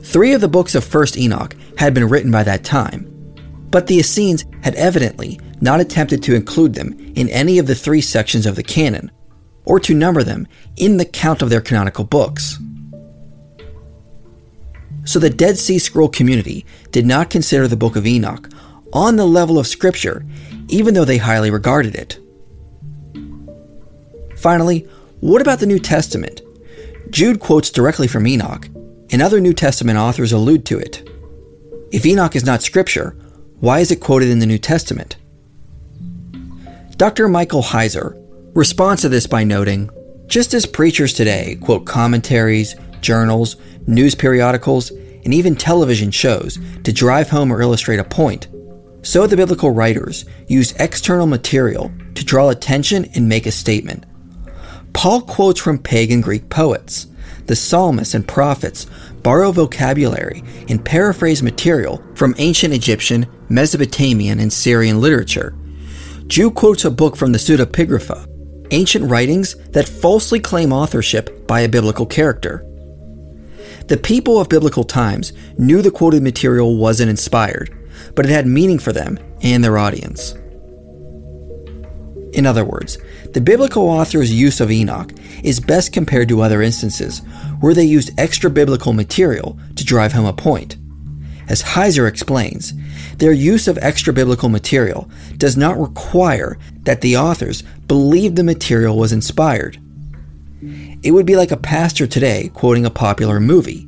Three 0.03 0.33
of 0.33 0.41
the 0.41 0.47
books 0.47 0.73
of 0.75 0.83
1st 0.83 1.17
Enoch 1.17 1.55
had 1.77 1.93
been 1.93 2.09
written 2.09 2.31
by 2.31 2.43
that 2.43 2.63
time, 2.63 3.05
but 3.69 3.85
the 3.85 3.99
Essenes 3.99 4.45
had 4.63 4.73
evidently 4.75 5.39
not 5.61 5.79
attempted 5.79 6.23
to 6.23 6.35
include 6.35 6.73
them 6.73 6.95
in 7.15 7.29
any 7.29 7.59
of 7.59 7.67
the 7.67 7.75
three 7.75 8.01
sections 8.01 8.45
of 8.45 8.55
the 8.55 8.63
canon, 8.63 9.11
or 9.65 9.79
to 9.79 9.93
number 9.93 10.23
them 10.23 10.47
in 10.77 10.97
the 10.97 11.05
count 11.05 11.41
of 11.41 11.49
their 11.49 11.61
canonical 11.61 12.03
books. 12.03 12.57
So 15.03 15.19
the 15.19 15.29
Dead 15.29 15.57
Sea 15.57 15.79
Scroll 15.79 16.09
community 16.09 16.65
did 16.91 17.05
not 17.05 17.29
consider 17.29 17.67
the 17.67 17.77
Book 17.77 17.95
of 17.95 18.07
Enoch 18.07 18.49
on 18.93 19.15
the 19.15 19.25
level 19.25 19.59
of 19.59 19.67
Scripture, 19.67 20.25
even 20.67 20.93
though 20.93 21.05
they 21.05 21.17
highly 21.17 21.51
regarded 21.51 21.95
it. 21.95 22.19
Finally, 24.37 24.87
what 25.19 25.41
about 25.41 25.59
the 25.59 25.65
New 25.65 25.79
Testament? 25.79 26.41
Jude 27.09 27.39
quotes 27.39 27.69
directly 27.69 28.07
from 28.07 28.27
Enoch, 28.27 28.67
and 29.11 29.21
other 29.21 29.39
New 29.39 29.53
Testament 29.53 29.97
authors 29.97 30.31
allude 30.31 30.65
to 30.67 30.77
it. 30.77 31.07
If 31.91 32.05
Enoch 32.05 32.35
is 32.35 32.45
not 32.45 32.61
Scripture, 32.61 33.15
why 33.59 33.79
is 33.79 33.91
it 33.91 33.99
quoted 33.99 34.29
in 34.29 34.39
the 34.39 34.45
New 34.45 34.59
Testament? 34.59 35.17
Dr. 36.95 37.27
Michael 37.27 37.63
Heiser 37.63 38.15
responds 38.55 39.01
to 39.01 39.09
this 39.09 39.27
by 39.27 39.43
noting 39.43 39.89
just 40.27 40.53
as 40.53 40.65
preachers 40.65 41.13
today 41.13 41.57
quote 41.61 41.85
commentaries, 41.85 42.75
journals, 43.01 43.57
news 43.87 44.15
periodicals, 44.15 44.91
and 44.91 45.33
even 45.33 45.55
television 45.55 46.11
shows 46.11 46.59
to 46.83 46.93
drive 46.93 47.29
home 47.29 47.51
or 47.51 47.61
illustrate 47.61 47.99
a 47.99 48.03
point, 48.03 48.47
so 49.01 49.25
the 49.25 49.37
biblical 49.37 49.71
writers 49.71 50.25
use 50.47 50.73
external 50.73 51.25
material 51.25 51.91
to 52.15 52.25
draw 52.25 52.49
attention 52.49 53.05
and 53.15 53.29
make 53.29 53.45
a 53.45 53.51
statement. 53.51 54.05
Paul 54.93 55.21
quotes 55.21 55.61
from 55.61 55.77
pagan 55.77 56.21
Greek 56.21 56.49
poets. 56.49 57.07
The 57.45 57.55
psalmists 57.55 58.13
and 58.13 58.27
prophets 58.27 58.85
borrow 59.23 59.51
vocabulary 59.51 60.43
and 60.67 60.83
paraphrase 60.83 61.41
material 61.41 62.03
from 62.15 62.35
ancient 62.37 62.73
Egyptian, 62.73 63.25
Mesopotamian, 63.49 64.39
and 64.39 64.51
Syrian 64.51 65.01
literature. 65.01 65.55
Jude 66.27 66.55
quotes 66.55 66.85
a 66.85 66.91
book 66.91 67.15
from 67.15 67.31
the 67.31 67.39
pseudepigrapha, 67.39 68.27
ancient 68.71 69.09
writings 69.09 69.55
that 69.69 69.89
falsely 69.89 70.39
claim 70.39 70.71
authorship 70.71 71.47
by 71.47 71.61
a 71.61 71.69
biblical 71.69 72.05
character. 72.05 72.63
The 73.87 73.97
people 73.97 74.39
of 74.39 74.49
biblical 74.49 74.83
times 74.83 75.33
knew 75.57 75.81
the 75.81 75.89
quoted 75.89 76.21
material 76.21 76.77
wasn't 76.77 77.09
inspired, 77.09 77.75
but 78.19 78.25
it 78.25 78.33
had 78.33 78.45
meaning 78.45 78.77
for 78.77 78.91
them 78.91 79.17
and 79.41 79.63
their 79.63 79.77
audience. 79.77 80.33
In 82.33 82.45
other 82.45 82.65
words, 82.65 82.97
the 83.33 83.39
biblical 83.39 83.83
author's 83.83 84.33
use 84.33 84.59
of 84.59 84.69
Enoch 84.69 85.13
is 85.41 85.61
best 85.61 85.93
compared 85.93 86.27
to 86.27 86.41
other 86.41 86.61
instances 86.61 87.21
where 87.61 87.73
they 87.73 87.85
used 87.85 88.11
extra 88.19 88.49
biblical 88.49 88.91
material 88.91 89.57
to 89.77 89.85
drive 89.85 90.11
home 90.11 90.25
a 90.25 90.33
point. 90.33 90.75
As 91.47 91.63
Heiser 91.63 92.09
explains, 92.09 92.73
their 93.19 93.31
use 93.31 93.69
of 93.69 93.77
extra 93.77 94.11
biblical 94.11 94.49
material 94.49 95.09
does 95.37 95.55
not 95.55 95.79
require 95.79 96.57
that 96.83 96.99
the 96.99 97.15
authors 97.15 97.63
believe 97.87 98.35
the 98.35 98.43
material 98.43 98.97
was 98.97 99.13
inspired. 99.13 99.81
It 101.03 101.11
would 101.11 101.25
be 101.25 101.37
like 101.37 101.51
a 101.51 101.55
pastor 101.55 102.05
today 102.05 102.51
quoting 102.53 102.85
a 102.85 102.89
popular 102.89 103.39
movie. 103.39 103.87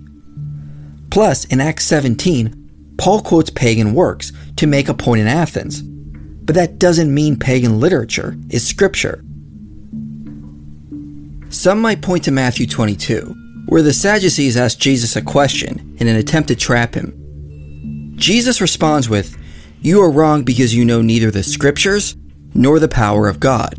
Plus, 1.09 1.43
in 1.43 1.59
Acts 1.59 1.83
17, 1.83 2.60
Paul 3.01 3.23
quotes 3.23 3.49
pagan 3.49 3.95
works 3.95 4.31
to 4.57 4.67
make 4.67 4.87
a 4.87 4.93
point 4.93 5.21
in 5.21 5.27
Athens, 5.27 5.81
but 5.81 6.53
that 6.53 6.77
doesn't 6.77 7.11
mean 7.11 7.35
pagan 7.35 7.79
literature 7.79 8.37
is 8.51 8.67
scripture. 8.67 9.23
Some 11.49 11.81
might 11.81 12.03
point 12.03 12.25
to 12.25 12.31
Matthew 12.31 12.67
22, 12.67 13.65
where 13.65 13.81
the 13.81 13.91
Sadducees 13.91 14.55
ask 14.55 14.77
Jesus 14.77 15.15
a 15.15 15.21
question 15.23 15.97
in 15.99 16.07
an 16.07 16.15
attempt 16.15 16.49
to 16.49 16.55
trap 16.55 16.93
him. 16.93 18.13
Jesus 18.17 18.61
responds 18.61 19.09
with, 19.09 19.35
You 19.81 19.99
are 20.03 20.11
wrong 20.11 20.43
because 20.43 20.75
you 20.75 20.85
know 20.85 21.01
neither 21.01 21.31
the 21.31 21.41
scriptures 21.41 22.15
nor 22.53 22.77
the 22.77 22.87
power 22.87 23.27
of 23.27 23.39
God. 23.39 23.73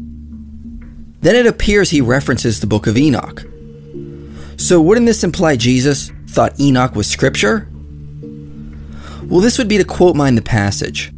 Then 1.20 1.37
it 1.37 1.46
appears 1.46 1.90
he 1.90 2.00
references 2.00 2.58
the 2.58 2.66
book 2.66 2.88
of 2.88 2.96
Enoch. 2.96 3.44
So 4.56 4.82
wouldn't 4.82 5.06
this 5.06 5.22
imply 5.22 5.54
Jesus 5.54 6.11
thought 6.26 6.58
Enoch 6.58 6.96
was 6.96 7.06
scripture? 7.06 7.71
Well, 9.32 9.40
this 9.40 9.58
would 9.58 9.68
be 9.68 9.78
to 9.78 9.84
quote 9.84 10.14
mine 10.14 10.36
the 10.36 10.42
passage. 10.42 11.10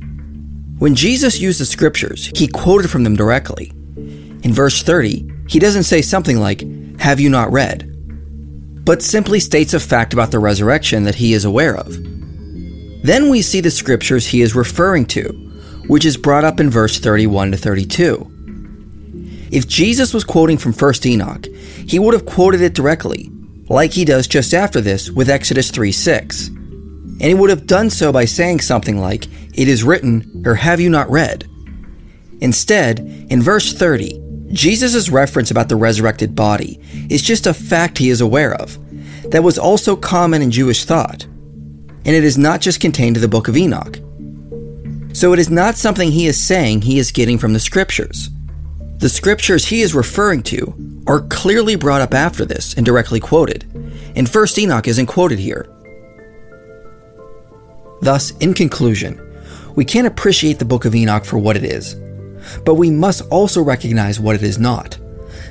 When 0.79 0.95
Jesus 0.95 1.41
used 1.41 1.61
the 1.61 1.67
scriptures, 1.67 2.31
he 2.35 2.47
quoted 2.47 2.89
from 2.89 3.05
them 3.05 3.17
directly. 3.17 3.73
In 3.97 4.53
verse 4.55 4.83
30, 4.83 5.29
he 5.49 5.59
doesn't 5.59 5.83
say 5.83 6.01
something 6.01 6.39
like, 6.39 6.63
Have 7.01 7.21
you 7.21 7.29
not 7.29 7.53
read? 7.53 7.91
but 8.85 9.03
simply 9.03 9.41
states 9.41 9.75
a 9.75 9.81
fact 9.81 10.13
about 10.13 10.31
the 10.31 10.39
resurrection 10.39 11.05
that 11.05 11.15
he 11.15 11.33
is 11.33 11.45
aware 11.45 11.75
of. 11.75 11.97
Then 13.03 13.31
we 13.31 13.43
see 13.43 13.61
the 13.61 13.71
scriptures 13.71 14.27
he 14.27 14.43
is 14.43 14.55
referring 14.55 15.07
to, 15.07 15.29
which 15.87 16.05
is 16.05 16.17
brought 16.17 16.45
up 16.45 16.61
in 16.61 16.71
verse 16.71 16.99
31 16.99 17.53
to 17.53 17.57
32. 17.57 18.31
If 19.51 19.67
Jesus 19.67 20.13
was 20.13 20.25
quoting 20.25 20.59
from 20.59 20.73
1st 20.73 21.07
Enoch, 21.07 21.47
he 21.89 21.99
would 21.99 22.15
have 22.15 22.27
quoted 22.27 22.61
it 22.61 22.75
directly, 22.75 23.31
like 23.69 23.93
he 23.93 24.05
does 24.05 24.27
just 24.27 24.55
after 24.55 24.81
this 24.81 25.11
with 25.11 25.31
Exodus 25.31 25.71
3 25.71 25.93
6. 25.93 26.51
And 27.05 27.23
he 27.23 27.35
would 27.35 27.51
have 27.51 27.67
done 27.67 27.91
so 27.91 28.13
by 28.13 28.25
saying 28.25 28.61
something 28.61 28.99
like, 28.99 29.27
It 29.55 29.69
is 29.69 29.85
written, 29.85 30.43
or 30.47 30.55
have 30.55 30.81
you 30.81 30.91
not 30.91 31.11
read? 31.11 31.49
Instead, 32.41 33.01
in 33.31 33.41
verse 33.41 33.73
30, 33.73 34.21
Jesus' 34.53 35.11
reference 35.11 35.51
about 35.51 35.69
the 35.69 35.77
resurrected 35.77 36.35
body 36.35 36.81
is 37.11 37.23
just 37.23 37.47
a 37.47 37.55
fact 37.55 37.99
he 37.99 38.11
is 38.11 38.21
aware 38.21 38.55
of, 38.55 38.79
that 39.31 39.43
was 39.43 39.59
also 39.59 39.97
common 39.97 40.43
in 40.43 40.51
Jewish 40.51 40.85
thought. 40.85 41.25
And 41.25 42.15
it 42.15 42.25
is 42.25 42.37
not 42.37 42.61
just 42.61 42.81
contained 42.81 43.17
in 43.17 43.23
the 43.23 43.29
book 43.29 43.49
of 43.49 43.57
Enoch. 43.57 43.99
So 45.15 45.33
it 45.33 45.39
is 45.39 45.51
not 45.51 45.77
something 45.77 46.11
he 46.11 46.27
is 46.27 46.41
saying 46.41 46.83
he 46.83 46.99
is 46.99 47.13
getting 47.13 47.39
from 47.39 47.53
the 47.53 47.61
scriptures. 47.61 48.31
The 48.99 49.09
scriptures 49.09 49.67
he 49.67 49.81
is 49.81 49.95
referring 49.95 50.43
to 50.45 51.03
are 51.07 51.21
clearly 51.21 51.77
brought 51.77 52.01
up 52.01 52.15
after 52.15 52.45
this 52.45 52.75
and 52.75 52.85
directly 52.85 53.21
quoted, 53.21 53.65
and 54.17 54.27
1st 54.27 54.59
Enoch 54.59 54.89
isn't 54.89 55.07
quoted 55.07 55.39
here. 55.39 55.69
Thus, 58.01 58.33
in 58.39 58.55
conclusion, 58.55 59.21
we 59.75 59.85
can't 59.85 60.07
appreciate 60.07 60.59
the 60.59 60.65
book 60.65 60.85
of 60.85 60.95
Enoch 60.95 61.25
for 61.25 61.39
what 61.39 61.57
it 61.57 61.65
is 61.65 61.97
but 62.65 62.75
we 62.75 62.91
must 62.91 63.23
also 63.31 63.63
recognize 63.63 64.21
what 64.21 64.37
it 64.37 64.43
is 64.43 64.59
not. 64.59 64.99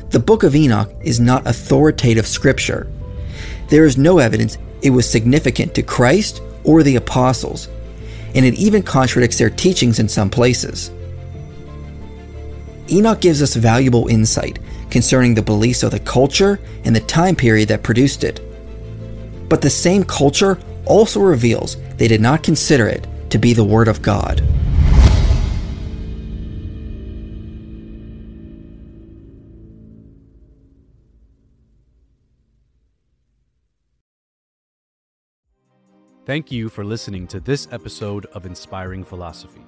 The 0.10 0.20
Book 0.20 0.44
of 0.44 0.56
Enoch 0.56 0.92
is 1.02 1.20
not 1.20 1.48
authoritative 1.48 2.28
scripture. 2.28 2.88
There 3.70 3.86
is 3.86 3.98
no 3.98 4.20
evidence 4.20 4.58
it 4.82 4.92
was 4.92 5.10
significant 5.10 5.74
to 5.76 5.82
Christ 5.82 6.42
or 6.64 6.84
the 6.84 6.98
apostles, 6.98 7.68
and 8.36 8.46
it 8.46 8.56
even 8.56 8.84
contradicts 8.84 9.38
their 9.38 9.50
teachings 9.50 10.00
in 10.00 10.08
some 10.08 10.30
places. 10.30 10.92
Enoch 12.92 13.22
gives 13.22 13.42
us 13.42 13.56
valuable 13.56 14.08
insight 14.08 14.60
concerning 14.90 15.34
the 15.34 15.42
beliefs 15.42 15.84
of 15.84 15.92
the 15.92 16.00
culture 16.00 16.60
and 16.84 16.96
the 16.96 17.02
time 17.02 17.36
period 17.36 17.70
that 17.70 17.82
produced 17.82 18.24
it. 18.24 18.42
But 19.50 19.62
the 19.62 19.70
same 19.70 20.04
culture 20.04 20.60
also 20.86 21.22
reveals 21.22 21.78
they 22.04 22.10
did 22.10 22.20
not 22.20 22.44
consider 22.44 22.86
it 22.86 23.08
to 23.30 23.38
be 23.38 23.54
the 23.54 23.63
Word 23.63 23.88
of 23.88 24.02
God. 24.02 24.44
Thank 36.26 36.52
you 36.52 36.68
for 36.68 36.84
listening 36.84 37.26
to 37.28 37.39
this 37.39 37.70
episode 37.72 38.26
of 38.34 38.46
Inspiring 38.46 39.06
Philosophy. 39.06 39.62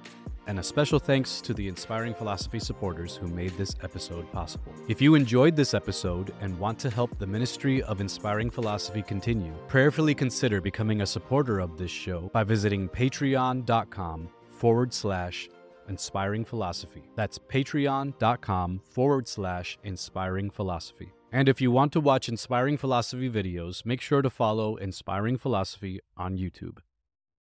And 0.46 0.60
a 0.60 0.62
special 0.62 0.98
thanks 0.98 1.40
to 1.40 1.52
the 1.52 1.66
Inspiring 1.66 2.14
Philosophy 2.14 2.60
supporters 2.60 3.16
who 3.16 3.26
made 3.26 3.56
this 3.56 3.74
episode 3.82 4.30
possible. 4.30 4.72
If 4.88 5.02
you 5.02 5.14
enjoyed 5.16 5.56
this 5.56 5.74
episode 5.74 6.32
and 6.40 6.56
want 6.58 6.78
to 6.80 6.90
help 6.90 7.18
the 7.18 7.26
ministry 7.26 7.82
of 7.82 8.00
Inspiring 8.00 8.50
Philosophy 8.50 9.02
continue, 9.02 9.52
prayerfully 9.66 10.14
consider 10.14 10.60
becoming 10.60 11.00
a 11.00 11.06
supporter 11.06 11.58
of 11.58 11.76
this 11.76 11.90
show 11.90 12.30
by 12.32 12.44
visiting 12.44 12.88
patreon.com 12.88 14.28
forward 14.48 14.94
slash 14.94 15.48
inspiring 15.88 16.44
philosophy. 16.44 17.02
That's 17.16 17.38
patreon.com 17.38 18.80
forward 18.88 19.28
slash 19.28 19.78
inspiring 19.84 20.50
philosophy. 20.50 21.12
And 21.32 21.48
if 21.48 21.60
you 21.60 21.70
want 21.70 21.92
to 21.92 22.00
watch 22.00 22.28
Inspiring 22.28 22.78
Philosophy 22.78 23.28
videos, 23.28 23.84
make 23.84 24.00
sure 24.00 24.22
to 24.22 24.30
follow 24.30 24.76
Inspiring 24.76 25.36
Philosophy 25.36 26.00
on 26.16 26.38
YouTube. 26.38 26.78